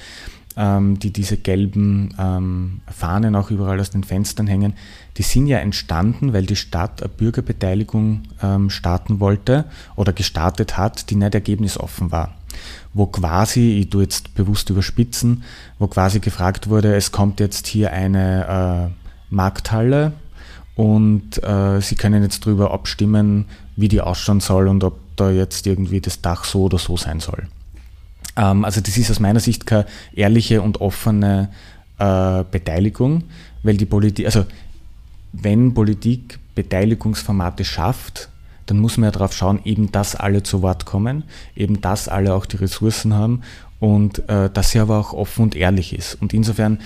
ähm, 0.57 0.99
die 0.99 1.13
diese 1.13 1.37
gelben 1.37 2.15
ähm, 2.19 2.81
Fahnen 2.91 3.37
auch 3.37 3.51
überall 3.51 3.81
aus 3.81 3.91
den 3.91 4.05
Fenstern 4.05 4.47
hängen, 4.47 4.75
die 5.17 5.23
sind 5.23 5.47
ja 5.47 5.59
entstanden, 5.59 6.33
weil 6.33 6.47
die 6.47 6.57
Stadt 6.57 7.03
eine 7.03 7.09
Bürgerbeteiligung 7.09 8.23
ähm, 8.43 8.71
starten 8.71 9.21
wollte 9.21 9.65
oder 9.97 10.13
gestartet 10.13 10.77
hat, 10.77 11.11
die 11.11 11.17
nicht 11.17 11.35
ergebnisoffen 11.35 12.11
war. 12.11 12.35
Wo 12.93 13.07
quasi, 13.07 13.79
ich 13.79 13.91
tue 13.91 14.03
jetzt 14.03 14.35
bewusst 14.35 14.71
überspitzen, 14.71 15.45
wo 15.79 15.87
quasi 15.87 16.21
gefragt 16.21 16.69
wurde, 16.69 16.95
es 16.97 17.13
kommt 17.13 17.39
jetzt 17.39 17.67
hier 17.67 17.93
eine 17.93 18.91
äh, 18.91 19.35
Markthalle 19.35 20.13
und 20.75 21.43
äh, 21.45 21.81
Sie 21.81 21.95
können 21.95 22.23
jetzt 22.23 22.45
darüber 22.47 22.73
abstimmen, 22.73 23.47
wie 23.77 23.89
die 23.89 24.01
ausschauen 24.01 24.41
soll 24.41 24.67
und 24.67 24.83
ob 24.83 24.99
da 25.17 25.31
jetzt 25.31 25.67
irgendwie 25.67 26.01
das 26.01 26.21
Dach 26.23 26.45
so 26.45 26.65
oder 26.65 26.79
so 26.79 26.97
sein 26.97 27.21
soll. 27.21 27.47
Ähm, 28.37 28.65
also 28.65 28.81
das 28.81 28.97
ist 28.97 29.11
aus 29.11 29.21
meiner 29.21 29.41
Sicht 29.41 29.67
keine 29.67 29.87
ehrliche 30.13 30.63
und 30.63 30.81
offene 30.81 31.51
äh, 31.99 32.45
Beteiligung, 32.51 33.25
weil 33.63 33.77
die 33.77 33.87
Politik, 33.87 34.27
also 34.27 34.47
wenn 35.33 35.75
Politik 35.75 36.39
Beteiligungsformate 36.55 37.65
schafft, 37.65 38.29
dann 38.67 38.79
muss 38.79 38.97
man 38.97 39.09
ja 39.09 39.11
darauf 39.11 39.33
schauen, 39.33 39.61
eben 39.65 39.91
dass 39.93 40.15
alle 40.15 40.43
zu 40.43 40.63
Wort 40.63 40.87
kommen, 40.87 41.25
eben 41.57 41.81
dass 41.81 42.09
alle 42.09 42.35
auch 42.35 42.47
die 42.47 42.57
Ressourcen 42.57 43.15
haben 43.15 43.43
und 43.81 44.29
äh, 44.29 44.51
dass 44.51 44.71
sie 44.71 44.79
aber 44.79 44.99
auch 44.99 45.13
offen 45.13 45.43
und 45.43 45.57
ehrlich 45.57 45.93
ist. 45.93 46.15
Und 46.21 46.33
insofern 46.35 46.79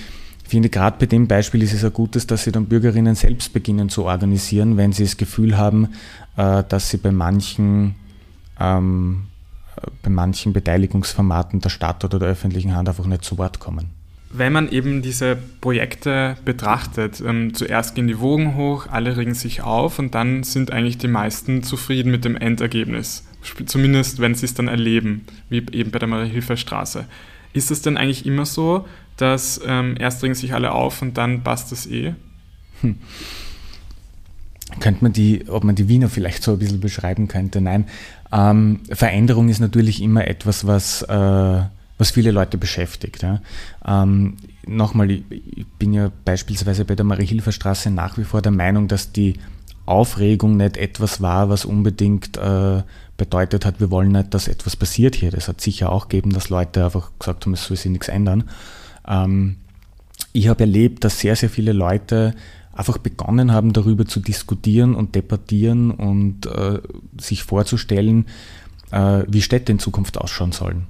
finde, 0.54 0.68
gerade 0.68 0.96
bei 1.00 1.06
dem 1.06 1.26
Beispiel 1.26 1.62
ist 1.62 1.72
es 1.72 1.84
ein 1.84 1.92
gutes, 1.92 2.28
dass 2.28 2.44
sie 2.44 2.52
dann 2.52 2.66
Bürgerinnen 2.66 3.16
selbst 3.16 3.52
beginnen 3.52 3.88
zu 3.88 4.04
organisieren, 4.04 4.76
wenn 4.76 4.92
sie 4.92 5.02
das 5.02 5.16
Gefühl 5.16 5.58
haben, 5.58 5.88
äh, 6.36 6.62
dass 6.68 6.90
sie 6.90 6.98
bei 6.98 7.10
manchen, 7.10 7.96
ähm, 8.60 9.24
bei 10.02 10.10
manchen 10.10 10.52
Beteiligungsformaten 10.52 11.60
der 11.60 11.70
Stadt 11.70 12.04
oder 12.04 12.18
der 12.18 12.28
öffentlichen 12.28 12.74
Hand 12.74 12.88
einfach 12.88 13.06
nicht 13.06 13.24
zu 13.24 13.38
Wort 13.38 13.60
kommen. 13.60 13.90
Wenn 14.30 14.52
man 14.52 14.68
eben 14.68 15.00
diese 15.00 15.36
Projekte 15.60 16.36
betrachtet, 16.44 17.22
ähm, 17.24 17.54
zuerst 17.54 17.94
gehen 17.94 18.08
die 18.08 18.18
Wogen 18.18 18.56
hoch, 18.56 18.88
alle 18.90 19.16
regen 19.16 19.34
sich 19.34 19.62
auf 19.62 20.00
und 20.00 20.14
dann 20.14 20.42
sind 20.42 20.72
eigentlich 20.72 20.98
die 20.98 21.08
meisten 21.08 21.62
zufrieden 21.62 22.10
mit 22.10 22.24
dem 22.24 22.36
Endergebnis. 22.36 23.24
Zumindest 23.66 24.20
wenn 24.20 24.34
sie 24.34 24.46
es 24.46 24.54
dann 24.54 24.68
erleben, 24.68 25.26
wie 25.50 25.64
eben 25.70 25.90
bei 25.92 26.00
der 26.00 26.08
Marie-Hilfer-Straße. 26.08 27.04
Ist 27.52 27.70
es 27.70 27.82
denn 27.82 27.96
eigentlich 27.96 28.26
immer 28.26 28.44
so, 28.44 28.86
dass 29.16 29.60
ähm, 29.64 29.94
erst 30.00 30.24
regen 30.24 30.34
sich 30.34 30.52
alle 30.54 30.72
auf 30.72 31.00
und 31.00 31.16
dann 31.16 31.44
passt 31.44 31.70
es 31.70 31.86
eh? 31.86 32.14
Hm. 32.80 32.96
Könnte 34.80 35.04
man 35.04 35.12
die, 35.12 35.48
ob 35.48 35.64
man 35.64 35.74
die 35.74 35.88
Wiener 35.88 36.08
vielleicht 36.08 36.42
so 36.42 36.52
ein 36.52 36.58
bisschen 36.58 36.80
beschreiben 36.80 37.28
könnte? 37.28 37.60
Nein. 37.60 37.86
Ähm, 38.32 38.80
Veränderung 38.90 39.48
ist 39.48 39.60
natürlich 39.60 40.02
immer 40.02 40.26
etwas, 40.26 40.66
was, 40.66 41.02
äh, 41.02 41.62
was 41.98 42.10
viele 42.10 42.30
Leute 42.30 42.58
beschäftigt. 42.58 43.22
Ja. 43.22 43.40
Ähm, 43.86 44.36
Nochmal, 44.66 45.10
ich, 45.10 45.22
bin 45.78 45.92
ja 45.92 46.10
beispielsweise 46.24 46.84
bei 46.84 46.94
der 46.94 47.04
Marie-Hilfer-Straße 47.04 47.90
nach 47.90 48.16
wie 48.18 48.24
vor 48.24 48.42
der 48.42 48.52
Meinung, 48.52 48.88
dass 48.88 49.12
die 49.12 49.34
Aufregung 49.86 50.56
nicht 50.56 50.76
etwas 50.76 51.20
war, 51.20 51.50
was 51.50 51.64
unbedingt 51.64 52.36
äh, 52.38 52.82
bedeutet 53.16 53.64
hat, 53.66 53.80
wir 53.80 53.90
wollen 53.90 54.12
nicht, 54.12 54.32
dass 54.32 54.48
etwas 54.48 54.76
passiert 54.76 55.14
hier. 55.14 55.30
Das 55.30 55.48
hat 55.48 55.60
sicher 55.60 55.92
auch 55.92 56.08
gegeben, 56.08 56.32
dass 56.32 56.48
Leute 56.48 56.84
einfach 56.84 57.10
gesagt 57.18 57.44
haben, 57.44 57.52
es 57.52 57.66
soll 57.66 57.76
sich 57.76 57.90
nichts 57.90 58.08
ändern. 58.08 58.44
Ähm, 59.06 59.56
ich 60.32 60.48
habe 60.48 60.60
erlebt, 60.60 61.04
dass 61.04 61.20
sehr, 61.20 61.36
sehr 61.36 61.50
viele 61.50 61.72
Leute 61.72 62.34
einfach 62.74 62.98
begonnen 62.98 63.52
haben, 63.52 63.72
darüber 63.72 64.06
zu 64.06 64.20
diskutieren 64.20 64.94
und 64.94 65.14
debattieren 65.14 65.90
und 65.90 66.46
äh, 66.46 66.80
sich 67.18 67.42
vorzustellen, 67.42 68.26
äh, 68.90 69.22
wie 69.28 69.42
Städte 69.42 69.72
in 69.72 69.78
Zukunft 69.78 70.18
ausschauen 70.18 70.52
sollen. 70.52 70.86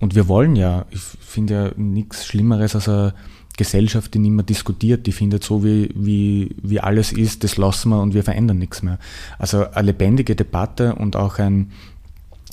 Und 0.00 0.14
wir 0.14 0.28
wollen 0.28 0.56
ja, 0.56 0.86
ich 0.90 1.00
finde 1.00 1.54
ja 1.54 1.70
nichts 1.76 2.26
Schlimmeres 2.26 2.74
als 2.74 2.88
eine 2.88 3.14
Gesellschaft, 3.56 4.14
die 4.14 4.20
nicht 4.20 4.30
mehr 4.30 4.44
diskutiert, 4.44 5.06
die 5.06 5.12
findet 5.12 5.42
so, 5.42 5.64
wie, 5.64 5.90
wie, 5.94 6.54
wie 6.62 6.80
alles 6.80 7.12
ist, 7.12 7.42
das 7.44 7.56
lassen 7.56 7.90
wir 7.90 8.00
und 8.00 8.14
wir 8.14 8.22
verändern 8.22 8.58
nichts 8.58 8.82
mehr. 8.82 8.98
Also 9.38 9.68
eine 9.70 9.86
lebendige 9.86 10.36
Debatte 10.36 10.94
und 10.94 11.16
auch 11.16 11.38
ein 11.38 11.72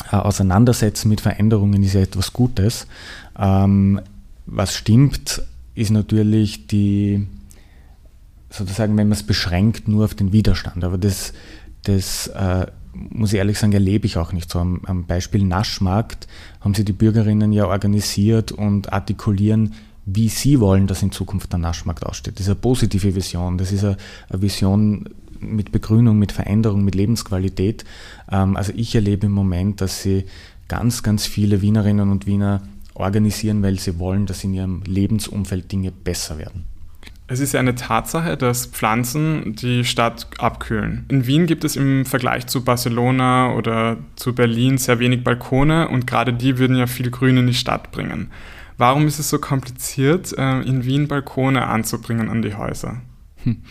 Auseinandersetzen 0.09 1.09
mit 1.09 1.21
Veränderungen 1.21 1.81
ist 1.83 1.93
ja 1.93 2.01
etwas 2.01 2.33
Gutes. 2.33 2.87
Ähm, 3.37 4.01
was 4.45 4.75
stimmt, 4.75 5.41
ist 5.73 5.91
natürlich 5.91 6.67
die, 6.67 7.27
sozusagen, 8.57 8.97
wenn 8.97 9.07
man 9.07 9.17
es 9.17 9.23
beschränkt, 9.23 9.87
nur 9.87 10.05
auf 10.05 10.15
den 10.15 10.31
Widerstand. 10.31 10.83
Aber 10.83 10.97
das, 10.97 11.33
das 11.83 12.27
äh, 12.27 12.67
muss 12.93 13.33
ich 13.33 13.39
ehrlich 13.39 13.59
sagen, 13.59 13.73
erlebe 13.73 14.05
ich 14.05 14.17
auch 14.17 14.31
nicht 14.31 14.49
so. 14.49 14.59
Am, 14.59 14.81
am 14.85 15.05
Beispiel 15.05 15.43
Naschmarkt 15.43 16.27
haben 16.61 16.73
sie 16.73 16.85
die 16.85 16.93
Bürgerinnen 16.93 17.51
ja 17.51 17.67
organisiert 17.67 18.51
und 18.51 18.93
artikulieren, 18.93 19.73
wie 20.05 20.29
sie 20.29 20.59
wollen, 20.59 20.87
dass 20.87 21.01
in 21.01 21.11
Zukunft 21.11 21.51
der 21.51 21.59
Naschmarkt 21.59 22.05
aussteht. 22.05 22.35
Das 22.35 22.41
ist 22.41 22.49
eine 22.49 22.55
positive 22.55 23.15
Vision. 23.15 23.57
Das 23.57 23.71
ist 23.71 23.83
eine, 23.83 23.97
Vision 24.29 25.09
mit 25.39 25.71
Begrünung, 25.71 26.17
mit 26.17 26.31
Veränderung, 26.31 26.83
mit 26.83 26.95
Lebensqualität. 26.95 27.83
Ähm, 28.31 28.55
also 28.55 28.71
ich 28.75 28.95
erlebe 28.95 29.25
im 29.25 29.33
Moment, 29.33 29.81
dass 29.81 30.01
sie 30.01 30.25
ganz, 30.67 31.03
ganz 31.03 31.25
viele 31.25 31.61
Wienerinnen 31.61 32.11
und 32.11 32.25
Wiener 32.25 32.61
organisieren, 32.93 33.61
weil 33.61 33.77
sie 33.77 33.99
wollen, 33.99 34.25
dass 34.25 34.43
in 34.43 34.53
ihrem 34.53 34.81
Lebensumfeld 34.83 35.71
Dinge 35.71 35.91
besser 35.91 36.37
werden. 36.37 36.74
Es 37.27 37.39
ist 37.39 37.53
ja 37.53 37.59
eine 37.59 37.73
Tatsache, 37.73 38.37
dass 38.37 38.67
Pflanzen 38.67 39.55
die 39.55 39.83
Stadt 39.83 40.27
abkühlen. 40.37 41.05
In 41.09 41.25
Wien 41.25 41.47
gibt 41.47 41.63
es 41.63 41.75
im 41.75 42.05
Vergleich 42.05 42.45
zu 42.45 42.63
Barcelona 42.63 43.53
oder 43.53 43.97
zu 44.15 44.35
Berlin 44.35 44.77
sehr 44.77 44.99
wenig 44.99 45.23
Balkone 45.23 45.87
und 45.87 46.05
gerade 46.05 46.33
die 46.33 46.59
würden 46.59 46.75
ja 46.77 46.85
viel 46.85 47.09
Grün 47.09 47.37
in 47.37 47.47
die 47.47 47.55
Stadt 47.55 47.91
bringen. 47.91 48.29
Warum 48.77 49.07
ist 49.07 49.17
es 49.17 49.29
so 49.29 49.39
kompliziert, 49.39 50.37
äh, 50.37 50.61
in 50.61 50.85
Wien 50.85 51.07
Balkone 51.07 51.65
anzubringen 51.65 52.29
an 52.29 52.43
die 52.43 52.53
Häuser? 52.53 53.01
Hm. 53.43 53.61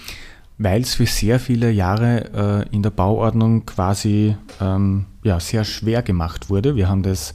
Weil 0.59 0.83
es 0.83 0.95
für 0.95 1.07
sehr 1.07 1.39
viele 1.39 1.71
Jahre 1.71 2.65
äh, 2.71 2.75
in 2.75 2.83
der 2.83 2.91
Bauordnung 2.91 3.67
quasi 3.67 4.37
ähm, 4.61 5.05
ja, 5.23 5.39
sehr 5.39 5.65
schwer 5.65 6.03
gemacht 6.03 6.51
wurde. 6.51 6.75
Wir 6.75 6.89
haben 6.89 7.03
das 7.03 7.35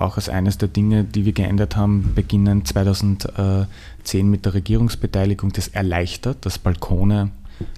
auch 0.00 0.16
als 0.16 0.28
eines 0.28 0.58
der 0.58 0.68
Dinge, 0.68 1.04
die 1.04 1.24
wir 1.24 1.32
geändert 1.32 1.76
haben, 1.76 2.12
beginnen 2.14 2.64
2010 2.64 3.66
mit 4.30 4.44
der 4.44 4.54
Regierungsbeteiligung, 4.54 5.52
das 5.52 5.68
erleichtert, 5.68 6.44
dass 6.46 6.58
Balkone 6.58 7.30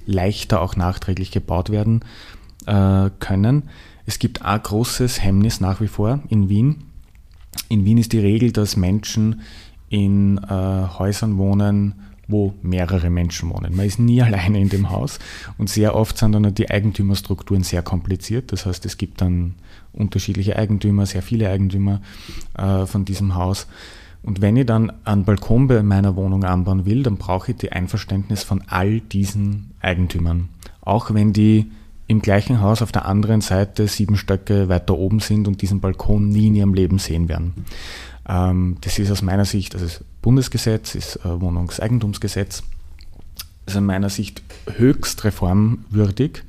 leichter 0.07 0.61
auch 0.61 0.77
nachträglich 0.77 1.31
gebaut 1.31 1.71
werden 1.71 2.01
äh, 2.67 3.11
können. 3.19 3.65
Es 4.07 4.19
gibt 4.19 4.43
ein 4.43 4.63
großes 4.63 5.23
Hemmnis 5.23 5.61
nach 5.61 5.81
wie 5.81 5.89
vor 5.89 6.21
in 6.29 6.49
Wien. 6.49 6.85
In 7.69 7.85
Wien 7.85 7.99
ist 7.99 8.13
die 8.13 8.19
Regel, 8.19 8.53
dass 8.53 8.77
Menschen 8.77 9.43
in 9.89 10.39
äh, 10.39 10.49
Häusern 10.99 11.37
wohnen, 11.39 11.95
wo 12.29 12.55
mehrere 12.63 13.11
Menschen 13.11 13.51
wohnen. 13.51 13.77
Man 13.77 13.87
ist 13.87 13.99
nie 13.99 14.23
alleine 14.23 14.61
in 14.61 14.69
dem 14.69 14.91
Haus 14.91 15.19
und 15.59 15.69
sehr 15.69 15.95
oft 15.95 16.19
sind 16.19 16.33
dann 16.33 16.55
die 16.55 16.71
Eigentümerstrukturen 16.71 17.63
sehr 17.63 17.83
kompliziert. 17.83 18.53
Das 18.53 18.67
heißt, 18.67 18.87
es 18.87 18.97
gibt 18.97 19.21
dann 19.21 19.55
unterschiedliche 19.93 20.57
Eigentümer, 20.57 21.07
sehr 21.07 21.23
viele 21.23 21.51
Eigentümer 21.51 22.01
äh, 22.57 22.87
von 22.87 23.05
diesem 23.05 23.35
Haus. 23.35 23.67
Und 24.23 24.41
wenn 24.41 24.57
ich 24.57 24.67
dann 24.67 24.93
einen 25.05 25.25
Balkon 25.25 25.67
bei 25.67 25.83
meiner 25.83 26.15
Wohnung 26.15 26.45
anbauen 26.45 26.87
will, 26.87 27.03
dann 27.03 27.17
brauche 27.17 27.53
ich 27.53 27.57
die 27.59 27.73
Einverständnis 27.73 28.45
von 28.45 28.63
all 28.69 29.01
diesen 29.01 29.73
Eigentümern. 29.81 30.49
Auch 30.81 31.13
wenn 31.13 31.33
die 31.33 31.71
im 32.07 32.23
gleichen 32.23 32.61
Haus 32.61 32.83
auf 32.83 32.93
der 32.93 33.07
anderen 33.07 33.41
Seite 33.41 33.89
sieben 33.89 34.17
Stöcke 34.17 34.69
weiter 34.69 34.97
oben 34.97 35.21
sind 35.21 35.49
und 35.49 35.63
diesen 35.63 35.81
Balkon 35.81 36.29
nie 36.29 36.49
in 36.49 36.55
ihrem 36.55 36.75
Leben 36.75 36.99
sehen 36.99 37.29
werden. 37.29 37.65
Ähm, 38.29 38.77
das 38.83 38.99
ist 38.99 39.11
aus 39.11 39.23
meiner 39.23 39.45
Sicht, 39.45 39.75
also 39.75 40.05
Bundesgesetz, 40.21 40.95
ist 40.95 41.17
äh, 41.25 41.41
Wohnungseigentumsgesetz, 41.41 42.63
ist 43.67 43.77
aus 43.77 43.83
meiner 43.83 44.11
Sicht 44.11 44.43
höchst 44.77 45.25
reformwürdig. 45.25 46.45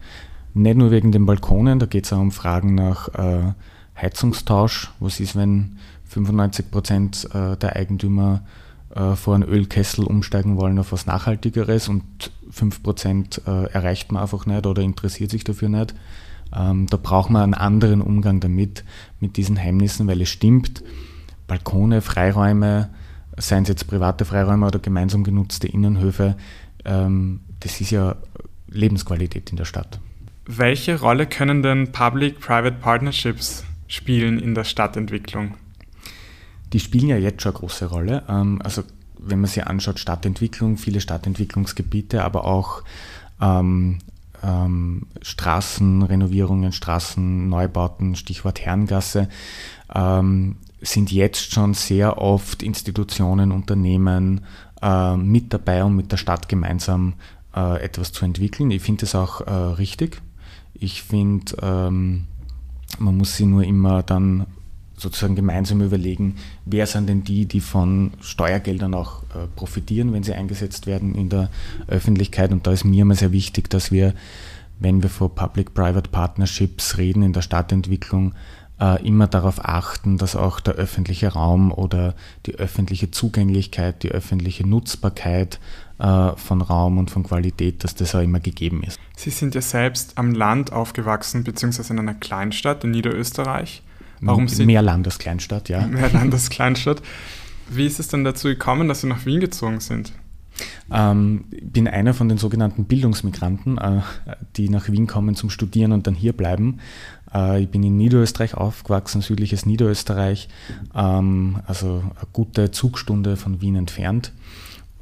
Nicht 0.54 0.78
nur 0.78 0.92
wegen 0.92 1.12
den 1.12 1.26
Balkonen, 1.26 1.80
da 1.80 1.86
geht 1.86 2.06
es 2.06 2.14
auch 2.14 2.20
um 2.20 2.32
Fragen 2.32 2.76
nach 2.76 3.08
äh, 3.16 3.54
Heizungstausch. 4.00 4.92
Was 5.00 5.20
ist, 5.20 5.36
wenn 5.36 5.78
95 6.06 6.70
Prozent 6.70 7.30
äh, 7.34 7.58
der 7.58 7.76
Eigentümer 7.76 8.44
äh, 8.96 9.16
vor 9.16 9.36
einen 9.36 9.44
Ölkessel 9.44 10.06
umsteigen 10.06 10.58
wollen 10.58 10.78
auf 10.78 10.92
was 10.92 11.08
Nachhaltigeres 11.08 11.90
und 11.90 12.04
5 12.52 12.84
Prozent 12.84 13.42
äh, 13.48 13.66
erreicht 13.72 14.12
man 14.12 14.22
einfach 14.22 14.46
nicht 14.46 14.68
oder 14.68 14.82
interessiert 14.84 15.32
sich 15.32 15.44
dafür 15.44 15.70
nicht? 15.70 15.96
Ähm, 16.56 16.86
da 16.88 16.98
braucht 16.98 17.32
man 17.32 17.42
einen 17.42 17.54
anderen 17.56 18.02
Umgang 18.02 18.40
damit, 18.40 18.84
mit 19.20 19.38
diesen 19.38 19.56
Hemmnissen, 19.56 20.08
weil 20.08 20.22
es 20.22 20.30
stimmt, 20.30 20.84
Balkone, 21.48 22.02
Freiräume, 22.02 22.90
seien 23.38 23.64
es 23.64 23.70
jetzt 23.70 23.88
private 23.88 24.26
Freiräume 24.26 24.68
oder 24.68 24.80
gemeinsam 24.80 25.24
genutzte 25.24 25.68
Innenhöfe, 25.68 26.36
ähm, 26.86 27.40
das 27.60 27.82
ist 27.82 27.90
ja 27.92 28.16
Lebensqualität 28.68 29.50
in 29.50 29.58
der 29.58 29.66
Stadt. 29.66 30.00
Welche 30.46 31.00
Rolle 31.00 31.26
können 31.26 31.64
denn 31.64 31.92
Public-Private 31.94 32.78
Partnerships 32.78 33.64
spielen 33.88 34.40
in 34.40 34.56
der 34.56 34.66
Stadtentwicklung? 34.66 35.56
Die 36.74 36.82
spielen 36.82 37.08
ja 37.08 37.18
jetzt 37.18 37.42
schon 37.42 37.54
eine 37.54 37.60
große 37.60 37.86
Rolle. 37.86 38.24
Ähm, 38.28 38.62
also 38.62 38.84
wenn 39.18 39.40
man 39.40 39.50
sich 39.50 39.66
anschaut, 39.66 40.00
Stadtentwicklung, 40.00 40.78
viele 40.78 41.00
Stadtentwicklungsgebiete, 41.00 42.26
aber 42.26 42.44
auch 42.44 42.84
ähm, 43.42 44.00
ähm, 44.44 45.08
Straßenrenovierungen, 45.22 46.74
Straßenneubauten, 46.74 48.16
Stichwort 48.16 48.60
Herrengasse, 48.60 49.30
ähm, 49.96 50.58
sind 50.82 51.12
jetzt 51.14 51.54
schon 51.54 51.74
sehr 51.74 52.18
oft 52.18 52.64
Institutionen, 52.64 53.54
Unternehmen 53.54 54.42
äh, 54.82 55.16
mit 55.16 55.54
dabei, 55.54 55.86
um 55.86 55.96
mit 55.96 56.12
der 56.12 56.18
Stadt 56.18 56.50
gemeinsam 56.50 57.14
äh, 57.56 57.82
etwas 57.82 58.12
zu 58.12 58.26
entwickeln. 58.26 58.72
Ich 58.72 58.82
finde 58.82 59.02
das 59.02 59.16
auch 59.16 59.40
äh, 59.40 59.52
richtig. 59.52 60.22
Ich 60.84 61.02
finde, 61.02 61.56
ähm, 61.62 62.26
man 63.00 63.16
muss 63.16 63.38
sie 63.38 63.46
nur 63.46 63.64
immer 63.64 64.04
dann 64.04 64.46
sozusagen 64.98 65.34
gemeinsam 65.34 65.80
überlegen, 65.80 66.36
wer 66.66 66.88
sind 66.88 67.08
denn 67.08 67.24
die, 67.24 67.46
die 67.46 67.62
von 67.62 68.12
Steuergeldern 68.20 68.94
auch 68.94 69.24
äh, 69.24 69.48
profitieren, 69.56 70.12
wenn 70.12 70.24
sie 70.24 70.34
eingesetzt 70.34 70.86
werden 70.86 71.16
in 71.16 71.30
der 71.30 71.50
Öffentlichkeit. 71.88 72.52
Und 72.52 72.68
da 72.68 72.74
ist 72.74 72.84
mir 72.84 73.04
immer 73.04 73.16
sehr 73.16 73.32
wichtig, 73.32 73.70
dass 73.70 73.94
wir, 73.94 74.14
wenn 74.80 75.02
wir 75.02 75.10
vor 75.10 75.34
Public-Private 75.34 76.10
Partnerships 76.10 76.98
reden 76.98 77.24
in 77.24 77.32
der 77.32 77.44
Stadtentwicklung, 77.44 78.34
äh, 78.82 79.02
immer 79.08 79.28
darauf 79.28 79.64
achten, 79.64 80.18
dass 80.18 80.36
auch 80.36 80.60
der 80.60 80.74
öffentliche 80.74 81.30
Raum 81.30 81.72
oder 81.72 82.14
die 82.46 82.56
öffentliche 82.56 83.10
Zugänglichkeit, 83.10 84.04
die 84.04 84.12
öffentliche 84.12 84.68
Nutzbarkeit 84.68 85.62
von 86.04 86.62
Raum 86.62 86.98
und 86.98 87.12
von 87.12 87.24
Qualität, 87.24 87.84
dass 87.86 87.96
das 87.96 88.14
auch 88.14 88.20
immer 88.20 88.42
gegeben 88.42 88.84
ist. 88.84 89.00
Sie 89.16 89.30
sind 89.30 89.56
ja 89.56 89.62
selbst 89.62 90.18
am 90.18 90.34
Land 90.34 90.74
aufgewachsen, 90.74 91.46
beziehungsweise 91.46 91.94
in 91.94 92.00
einer 92.00 92.14
Kleinstadt 92.14 92.84
in 92.84 92.92
Niederösterreich. 92.92 93.84
Warum 94.20 94.48
sind 94.48 94.66
mehr 94.66 94.82
Landeskleinstadt, 94.82 95.70
ja. 95.70 95.86
Mehr 95.88 96.10
Landeskleinstadt. 96.12 97.02
Wie 97.70 97.86
ist 97.86 98.00
es 98.00 98.08
denn 98.08 98.24
dazu 98.24 98.48
gekommen, 98.48 98.88
dass 98.88 99.02
Sie 99.02 99.08
nach 99.08 99.26
Wien 99.26 99.40
gezogen 99.40 99.80
sind? 99.80 100.14
Ähm, 100.92 101.46
bin 101.62 101.88
einer 101.88 102.14
von 102.14 102.30
den 102.30 102.38
sogenannten 102.38 102.86
Bildungsmigranten, 102.86 103.78
äh, 103.78 104.02
die 104.56 104.70
nach 104.70 104.90
Wien 104.90 105.08
kommen 105.08 105.36
zum 105.36 105.50
Studieren 105.50 105.92
und 105.92 106.06
dann 106.06 106.14
hier 106.14 106.34
bleiben. 106.34 106.80
Äh, 107.34 107.64
ich 107.64 107.70
bin 107.70 107.82
in 107.84 107.98
Niederösterreich 107.98 108.54
aufgewachsen, 108.54 109.22
südliches 109.22 109.66
Niederösterreich, 109.66 110.50
ähm, 110.94 111.60
also 111.66 112.04
eine 112.04 112.28
gute 112.34 112.72
Zugstunde 112.72 113.36
von 113.36 113.62
Wien 113.62 113.76
entfernt 113.76 114.32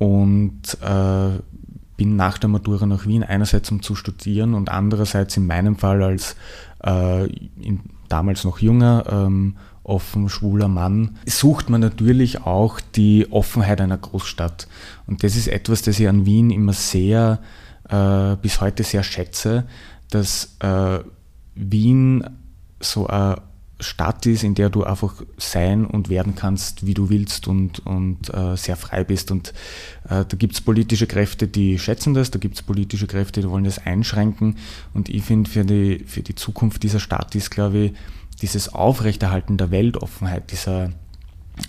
und 0.01 0.79
äh, 0.81 1.39
bin 1.96 2.15
nach 2.15 2.39
der 2.39 2.50
Matura 2.50 2.88
nach 2.88 3.05
Wien 3.05 3.24
einerseits 3.24 3.70
um 3.70 3.84
zu 3.84 3.93
studieren 3.93 4.55
und 4.55 4.70
andererseits 4.70 5.38
in 5.38 5.46
meinem 5.46 5.75
Fall 5.75 6.01
als 6.01 6.36
äh, 6.84 7.27
in, 7.27 7.81
damals 8.10 8.43
noch 8.43 8.58
junger 8.58 9.05
ähm, 9.12 9.58
offen 9.84 10.27
schwuler 10.27 10.70
Mann, 10.70 11.17
sucht 11.27 11.70
man 11.70 11.81
natürlich 11.81 12.41
auch 12.41 12.79
die 12.96 13.31
Offenheit 13.31 13.79
einer 13.79 14.00
Großstadt. 14.00 14.67
Und 15.05 15.24
das 15.24 15.36
ist 15.36 15.48
etwas, 15.48 15.84
das 15.84 16.00
ich 16.00 16.10
an 16.10 16.25
Wien 16.25 16.50
immer 16.50 16.74
sehr, 16.74 17.38
äh, 17.88 18.36
bis 18.38 18.60
heute 18.60 18.81
sehr 18.81 19.03
schätze, 19.03 19.65
dass 20.10 20.55
äh, 20.62 21.00
Wien 21.53 22.24
so 22.79 23.05
eine 23.05 23.38
Stadt 23.81 24.25
ist, 24.25 24.43
in 24.43 24.55
der 24.55 24.69
du 24.69 24.83
einfach 24.83 25.15
sein 25.38 25.85
und 25.85 26.09
werden 26.09 26.35
kannst, 26.35 26.85
wie 26.85 26.93
du 26.93 27.09
willst 27.09 27.47
und, 27.47 27.85
und 27.85 28.33
äh, 28.33 28.55
sehr 28.55 28.75
frei 28.75 29.03
bist. 29.03 29.31
Und 29.31 29.50
äh, 30.05 30.25
da 30.25 30.38
gibt 30.38 30.53
es 30.53 30.61
politische 30.61 31.07
Kräfte, 31.07 31.47
die 31.47 31.79
schätzen 31.79 32.13
das, 32.13 32.31
da 32.31 32.39
gibt 32.39 32.55
es 32.55 32.61
politische 32.61 33.07
Kräfte, 33.07 33.41
die 33.41 33.50
wollen 33.50 33.63
das 33.63 33.79
einschränken. 33.79 34.57
Und 34.93 35.09
ich 35.09 35.23
finde, 35.23 35.50
für 35.50 35.65
die, 35.65 36.03
für 36.05 36.21
die 36.21 36.35
Zukunft 36.35 36.83
dieser 36.83 37.00
Stadt 37.00 37.35
ist, 37.35 37.50
glaube 37.50 37.77
ich, 37.77 37.93
dieses 38.41 38.73
Aufrechterhalten 38.73 39.57
der 39.57 39.71
Weltoffenheit, 39.71 40.51
dieser 40.51 40.91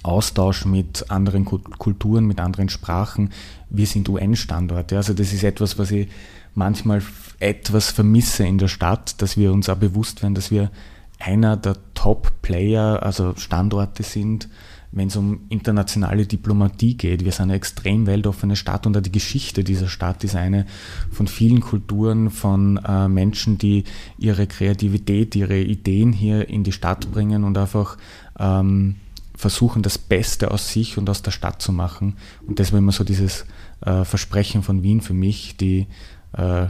Austausch 0.03 0.65
mit 0.65 1.11
anderen 1.11 1.45
Kulturen, 1.45 2.25
mit 2.25 2.41
anderen 2.41 2.69
Sprachen. 2.69 3.31
Wir 3.69 3.87
sind 3.87 4.09
UN-Standorte. 4.09 4.97
Also 4.97 5.13
das 5.13 5.33
ist 5.33 5.45
etwas, 5.45 5.79
was 5.79 5.91
ich 5.91 6.09
manchmal 6.55 7.03
etwas 7.41 7.91
vermisse 7.91 8.47
in 8.47 8.59
der 8.59 8.69
Stadt, 8.69 9.21
dass 9.21 9.37
wir 9.37 9.53
uns 9.53 9.69
auch 9.69 9.77
bewusst 9.77 10.23
werden, 10.23 10.35
dass 10.35 10.51
wir 10.51 10.71
einer 11.19 11.57
der 11.57 11.77
Top-Player, 12.03 13.01
also 13.01 13.35
Standorte 13.37 14.03
sind, 14.03 14.49
wenn 14.91 15.07
es 15.07 15.15
um 15.15 15.43
internationale 15.51 16.27
Diplomatie 16.27 16.97
geht. 16.97 17.25
Wir 17.25 17.31
sind 17.31 17.45
eine 17.45 17.55
extrem 17.55 18.09
weltoffene 18.09 18.57
Stadt 18.57 18.89
und 18.89 18.97
auch 18.97 19.03
die 19.03 19.13
Geschichte 19.13 19.63
dieser 19.63 19.87
Stadt 19.87 20.25
ist 20.25 20.35
eine 20.35 20.67
von 21.13 21.29
vielen 21.29 21.61
Kulturen, 21.61 22.31
von 22.31 22.79
äh, 22.79 23.07
Menschen, 23.07 23.57
die 23.57 23.85
ihre 24.19 24.49
Kreativität, 24.49 25.37
ihre 25.37 25.61
Ideen 25.61 26.13
hier 26.13 26.49
in 26.49 26.65
die 26.65 26.73
Stadt 26.73 27.13
bringen 27.13 27.45
und 27.45 27.57
einfach 27.57 27.97
ähm, 28.37 28.97
versuchen, 29.37 29.83
das 29.83 29.97
Beste 29.97 30.51
aus 30.51 30.73
sich 30.73 30.99
und 30.99 31.09
aus 31.09 31.23
der 31.23 31.31
Stadt 31.31 31.63
zu 31.63 31.71
machen. 31.71 32.17
Und 32.45 32.59
das 32.59 32.73
war 32.73 32.81
immer 32.81 32.91
so 32.91 33.05
dieses 33.05 33.47
äh, 33.81 34.05
Versprechen 34.05 34.65
von 34.65 34.83
Wien 34.83 35.03
für 35.03 35.15
mich, 35.15 35.57
die, 35.57 35.87
äh, 36.33 36.67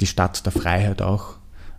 die 0.00 0.08
Stadt 0.08 0.44
der 0.44 0.50
Freiheit 0.52 1.02
auch, 1.02 1.36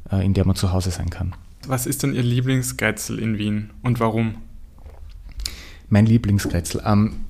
äh, 0.09 0.25
in 0.25 0.33
der 0.33 0.47
man 0.47 0.55
zu 0.55 0.71
Hause 0.71 0.89
sein 0.89 1.09
kann. 1.09 1.35
Was 1.67 1.85
ist 1.85 2.03
denn 2.03 2.13
Ihr 2.13 2.23
Lieblingsgeizel 2.23 3.19
in 3.19 3.37
Wien 3.37 3.69
und 3.81 3.99
warum? 3.99 4.35
Mein 5.89 6.05
Lieblingskretzel. 6.05 6.81
Ähm, 6.85 7.21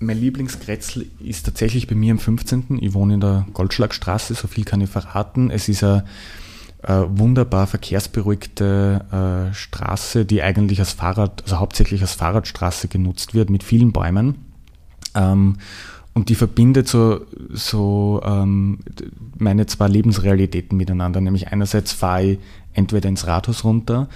mein 0.00 0.18
Lieblingskretzel 0.18 1.06
ist 1.20 1.44
tatsächlich 1.44 1.86
bei 1.86 1.94
mir 1.94 2.10
im 2.10 2.18
15. 2.18 2.78
Ich 2.80 2.94
wohne 2.94 3.14
in 3.14 3.20
der 3.20 3.46
Goldschlagstraße, 3.52 4.34
so 4.34 4.48
viel 4.48 4.64
kann 4.64 4.80
ich 4.80 4.90
verraten. 4.90 5.50
Es 5.50 5.68
ist 5.68 5.84
eine 5.84 6.04
äh, 6.82 7.02
wunderbar 7.08 7.66
verkehrsberuhigte 7.66 9.50
äh, 9.50 9.54
Straße, 9.54 10.24
die 10.24 10.42
eigentlich 10.42 10.80
als 10.80 10.92
Fahrrad, 10.92 11.42
also 11.44 11.58
hauptsächlich 11.58 12.00
als 12.00 12.14
Fahrradstraße 12.14 12.88
genutzt 12.88 13.34
wird, 13.34 13.50
mit 13.50 13.62
vielen 13.62 13.92
Bäumen. 13.92 14.36
Ähm, 15.14 15.56
und 16.14 16.30
die 16.30 16.34
verbindet 16.34 16.88
so, 16.88 17.20
so 17.50 18.22
ähm, 18.24 18.78
meine 19.36 19.66
zwei 19.66 19.88
Lebensrealitäten 19.88 20.78
miteinander. 20.78 21.20
Nämlich 21.20 21.48
einerseits 21.48 21.92
fahre 21.92 22.24
ich 22.24 22.38
entweder 22.76 23.08
ins 23.08 23.26
Rathaus 23.26 23.64
runter 23.64 24.08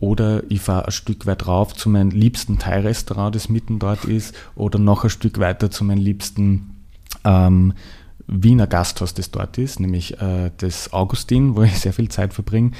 oder 0.00 0.42
ich 0.48 0.60
fahre 0.60 0.86
ein 0.86 0.92
Stück 0.92 1.26
weit 1.26 1.46
rauf 1.46 1.74
zu 1.74 1.88
meinem 1.88 2.10
liebsten 2.10 2.58
Thai-Restaurant, 2.58 3.34
das 3.34 3.48
mitten 3.48 3.78
dort 3.78 4.04
ist, 4.04 4.34
oder 4.54 4.78
noch 4.78 5.04
ein 5.04 5.10
Stück 5.10 5.38
weiter 5.38 5.70
zu 5.70 5.84
meinem 5.84 5.98
liebsten 5.98 6.76
ähm, 7.24 7.72
Wiener 8.26 8.66
Gasthaus, 8.66 9.14
das 9.14 9.30
dort 9.30 9.58
ist, 9.58 9.80
nämlich 9.80 10.20
äh, 10.20 10.50
das 10.58 10.92
Augustin, 10.92 11.56
wo 11.56 11.62
ich 11.62 11.78
sehr 11.80 11.92
viel 11.92 12.08
Zeit 12.08 12.34
verbringe. 12.34 12.72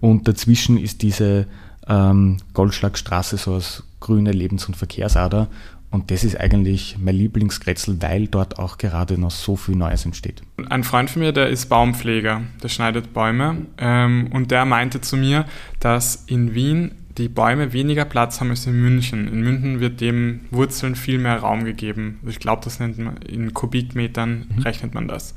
Und 0.00 0.28
dazwischen 0.28 0.76
ist 0.76 1.02
diese 1.02 1.46
ähm, 1.88 2.38
Goldschlagstraße 2.52 3.36
so 3.36 3.54
als 3.54 3.84
grüne 4.00 4.32
Lebens- 4.32 4.66
und 4.66 4.76
Verkehrsader. 4.76 5.48
Und 5.90 6.10
das 6.10 6.24
ist 6.24 6.38
eigentlich 6.38 6.96
mein 6.98 7.14
Lieblingskretzel, 7.14 8.02
weil 8.02 8.26
dort 8.26 8.58
auch 8.58 8.76
gerade 8.76 9.18
noch 9.18 9.30
so 9.30 9.56
viel 9.56 9.76
Neues 9.76 10.04
entsteht. 10.04 10.42
Ein 10.68 10.84
Freund 10.84 11.10
von 11.10 11.22
mir, 11.22 11.32
der 11.32 11.48
ist 11.48 11.66
Baumpfleger, 11.66 12.42
der 12.62 12.68
schneidet 12.68 13.14
Bäume. 13.14 13.66
Ähm, 13.78 14.28
und 14.32 14.50
der 14.50 14.64
meinte 14.64 15.00
zu 15.00 15.16
mir, 15.16 15.46
dass 15.80 16.24
in 16.26 16.54
Wien 16.54 16.92
die 17.18 17.28
Bäume 17.28 17.72
weniger 17.72 18.04
Platz 18.04 18.40
haben 18.40 18.50
als 18.50 18.66
in 18.66 18.80
München. 18.80 19.28
In 19.28 19.40
München 19.40 19.80
wird 19.80 20.00
dem 20.00 20.40
Wurzeln 20.50 20.96
viel 20.96 21.18
mehr 21.18 21.38
Raum 21.38 21.64
gegeben. 21.64 22.20
Ich 22.26 22.40
glaube, 22.40 22.62
das 22.64 22.78
nennt 22.78 22.98
man 22.98 23.16
in 23.18 23.54
Kubikmetern 23.54 24.46
mhm. 24.54 24.62
rechnet 24.62 24.94
man 24.94 25.08
das. 25.08 25.34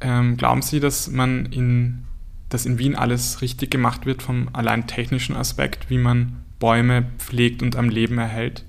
Ähm, 0.00 0.36
glauben 0.36 0.62
Sie, 0.62 0.80
dass 0.80 1.08
man 1.10 1.46
in, 1.46 2.04
dass 2.48 2.66
in 2.66 2.78
Wien 2.78 2.96
alles 2.96 3.40
richtig 3.40 3.70
gemacht 3.70 4.04
wird 4.04 4.22
vom 4.22 4.48
allein 4.52 4.86
technischen 4.86 5.36
Aspekt, 5.36 5.90
wie 5.90 5.98
man 5.98 6.42
Bäume 6.58 7.04
pflegt 7.18 7.62
und 7.62 7.76
am 7.76 7.88
Leben 7.88 8.18
erhält? 8.18 8.64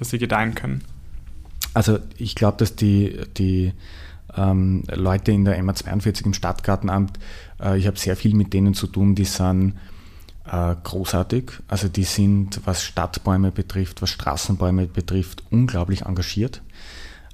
Dass 0.00 0.10
sie 0.10 0.18
gedeihen 0.18 0.56
können? 0.56 0.82
Also 1.74 2.00
ich 2.16 2.34
glaube, 2.34 2.56
dass 2.56 2.74
die, 2.74 3.20
die 3.36 3.72
ähm, 4.36 4.82
Leute 4.92 5.30
in 5.30 5.44
der 5.44 5.62
MA42 5.62 6.26
im 6.26 6.34
Stadtgartenamt, 6.34 7.18
äh, 7.62 7.78
ich 7.78 7.86
habe 7.86 7.98
sehr 7.98 8.16
viel 8.16 8.34
mit 8.34 8.52
denen 8.52 8.74
zu 8.74 8.88
tun, 8.88 9.14
die 9.14 9.24
sind 9.24 9.74
äh, 10.50 10.74
großartig. 10.82 11.52
Also 11.68 11.88
die 11.88 12.04
sind, 12.04 12.60
was 12.64 12.82
Stadtbäume 12.82 13.52
betrifft, 13.52 14.02
was 14.02 14.10
Straßenbäume 14.10 14.86
betrifft, 14.86 15.44
unglaublich 15.50 16.02
engagiert. 16.02 16.62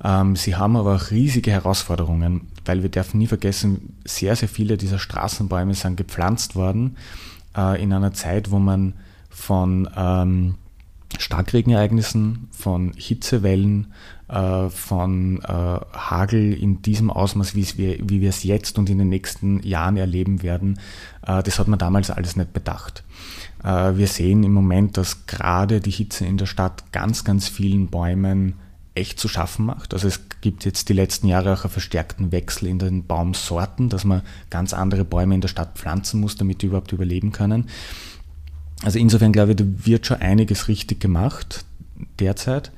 Ähm, 0.05 0.37
sie 0.37 0.57
haben 0.57 0.77
aber 0.77 0.97
auch 0.97 1.11
riesige 1.11 1.53
Herausforderungen, 1.53 2.49
weil 2.65 2.83
wir 2.83 2.91
dürfen 2.91 3.19
nie 3.19 3.29
vergessen, 3.29 3.97
sehr, 4.05 4.37
sehr 4.37 4.49
viele 4.49 4.77
dieser 4.77 4.99
Straßenbäume 4.99 5.75
sind 5.75 5.97
gepflanzt 5.97 6.57
worden 6.57 6.97
äh, 7.57 7.83
in 7.83 7.93
einer 7.93 8.13
Zeit, 8.13 8.51
wo 8.51 8.59
man 8.59 8.95
von 9.31 9.89
ähm, 9.97 10.57
Starkregenereignissen, 11.19 12.49
von 12.51 12.93
Hitzewellen, 12.97 13.93
äh, 14.29 14.69
von 14.71 15.41
äh, 15.43 15.47
Hagel 15.47 16.53
in 16.53 16.83
diesem 16.83 17.11
Ausmaß, 17.11 17.55
wir, 17.55 17.67
wie 17.77 18.21
wir 18.21 18.29
es 18.29 18.43
jetzt 18.43 18.79
und 18.79 18.91
in 18.91 18.99
den 18.99 19.09
nächsten 19.09 19.63
Jahren 19.63 19.97
erleben 19.97 20.43
werden, 20.43 20.81
äh, 21.27 21.43
das 21.43 21.59
hat 21.59 21.69
man 21.69 21.79
damals 21.79 22.11
alles 22.11 22.37
nicht 22.37 22.53
bedacht. 22.53 23.05
Wir 23.63 24.07
sehen 24.07 24.45
im 24.45 24.53
Moment, 24.53 24.97
dass 24.97 25.27
gerade 25.27 25.81
die 25.81 25.91
Hitze 25.91 26.25
in 26.25 26.37
der 26.37 26.47
Stadt 26.47 26.93
ganz, 26.93 27.25
ganz 27.25 27.49
vielen 27.49 27.89
Bäumen 27.89 28.55
echt 28.95 29.19
zu 29.19 29.27
schaffen 29.27 29.67
macht. 29.67 29.93
Also 29.93 30.07
es 30.07 30.21
gibt 30.41 30.65
jetzt 30.65 30.89
die 30.89 30.93
letzten 30.93 31.27
Jahre 31.27 31.53
auch 31.53 31.65
einen 31.65 31.73
verstärkten 31.73 32.31
Wechsel 32.31 32.69
in 32.69 32.79
den 32.79 33.07
Baumsorten, 33.07 33.89
dass 33.89 34.05
man 34.05 34.23
ganz 34.51 34.73
andere 34.73 35.05
Bäume 35.05 35.35
in 35.35 35.41
der 35.41 35.49
Stadt 35.49 35.77
pflanzen 35.77 36.21
muss, 36.21 36.37
damit 36.37 36.63
die 36.63 36.67
überhaupt 36.67 36.93
überleben 36.93 37.33
können. 37.33 37.69
Also 38.83 38.99
insofern 38.99 39.33
glaube 39.33 39.53
ich, 39.53 39.57
da 39.57 39.65
wird 39.67 40.07
schon 40.07 40.21
einiges 40.21 40.69
richtig 40.69 41.01
gemacht 41.01 41.65
derzeit. 42.19 42.73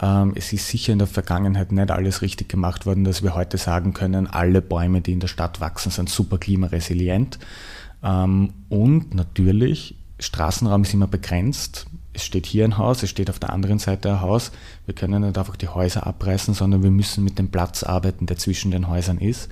Ähm, 0.00 0.32
es 0.34 0.52
ist 0.52 0.68
sicher 0.68 0.92
in 0.92 0.98
der 0.98 1.08
Vergangenheit 1.08 1.72
nicht 1.72 1.90
alles 1.90 2.22
richtig 2.22 2.48
gemacht 2.48 2.86
worden, 2.86 3.04
dass 3.04 3.22
wir 3.22 3.34
heute 3.34 3.58
sagen 3.58 3.92
können, 3.92 4.26
alle 4.26 4.62
Bäume, 4.62 5.00
die 5.00 5.12
in 5.12 5.20
der 5.20 5.28
Stadt 5.28 5.60
wachsen, 5.60 5.90
sind 5.90 6.08
super 6.08 6.38
klimaresilient. 6.38 7.38
Ähm, 8.02 8.52
und 8.68 9.14
natürlich, 9.14 9.96
Straßenraum 10.18 10.82
ist 10.82 10.94
immer 10.94 11.06
begrenzt. 11.06 11.86
Es 12.12 12.24
steht 12.24 12.46
hier 12.46 12.64
ein 12.64 12.78
Haus, 12.78 13.02
es 13.02 13.10
steht 13.10 13.30
auf 13.30 13.38
der 13.38 13.50
anderen 13.50 13.78
Seite 13.78 14.10
ein 14.10 14.20
Haus. 14.20 14.52
Wir 14.86 14.94
können 14.94 15.22
nicht 15.22 15.38
einfach 15.38 15.56
die 15.56 15.68
Häuser 15.68 16.06
abreißen, 16.06 16.54
sondern 16.54 16.82
wir 16.82 16.90
müssen 16.90 17.22
mit 17.22 17.38
dem 17.38 17.50
Platz 17.50 17.82
arbeiten, 17.82 18.26
der 18.26 18.36
zwischen 18.36 18.70
den 18.70 18.88
Häusern 18.88 19.18
ist. 19.18 19.48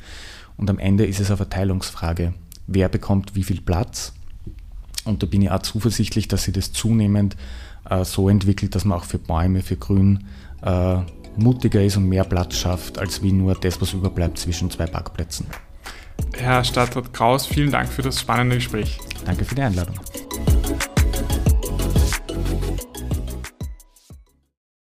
Und 0.57 0.69
am 0.71 0.79
Ende 0.79 1.07
ist 1.07 1.21
es 1.21 1.29
eine 1.29 1.37
Verteilungsfrage. 1.37 2.35
Wer 2.67 2.89
bekommt 2.89 3.35
wie 3.35 3.45
viel 3.45 3.61
Platz? 3.61 4.13
Und 5.09 5.23
da 5.23 5.27
bin 5.27 5.43
ich 5.43 5.51
auch 5.51 5.63
zuversichtlich, 5.63 6.29
dass 6.29 6.45
sich 6.45 6.55
das 6.55 6.73
zunehmend 6.73 7.37
äh, 7.89 8.05
so 8.05 8.29
entwickelt, 8.29 8.75
dass 8.75 8.85
man 8.85 8.99
auch 8.99 9.05
für 9.05 9.19
Bäume, 9.19 9.63
für 9.63 9.77
Grün 9.77 10.25
äh, 10.63 10.99
mutiger 11.37 11.83
ist 11.83 11.97
und 11.97 12.09
mehr 12.09 12.25
Platz 12.25 12.57
schafft, 12.57 12.99
als 12.99 13.23
wie 13.23 13.33
nur 13.33 13.55
das, 13.55 13.81
was 13.81 13.93
überbleibt 13.93 14.39
zwischen 14.39 14.71
zwei 14.71 14.87
Parkplätzen. 14.87 15.47
Herr 16.37 16.63
Stadtrat 16.63 17.13
Kraus, 17.13 17.47
vielen 17.47 17.71
Dank 17.71 17.89
für 17.89 18.03
das 18.03 18.21
spannende 18.21 18.57
Gespräch. 18.57 18.99
Danke 19.25 19.45
für 19.45 19.55
die 19.55 19.63
Einladung. 19.63 19.95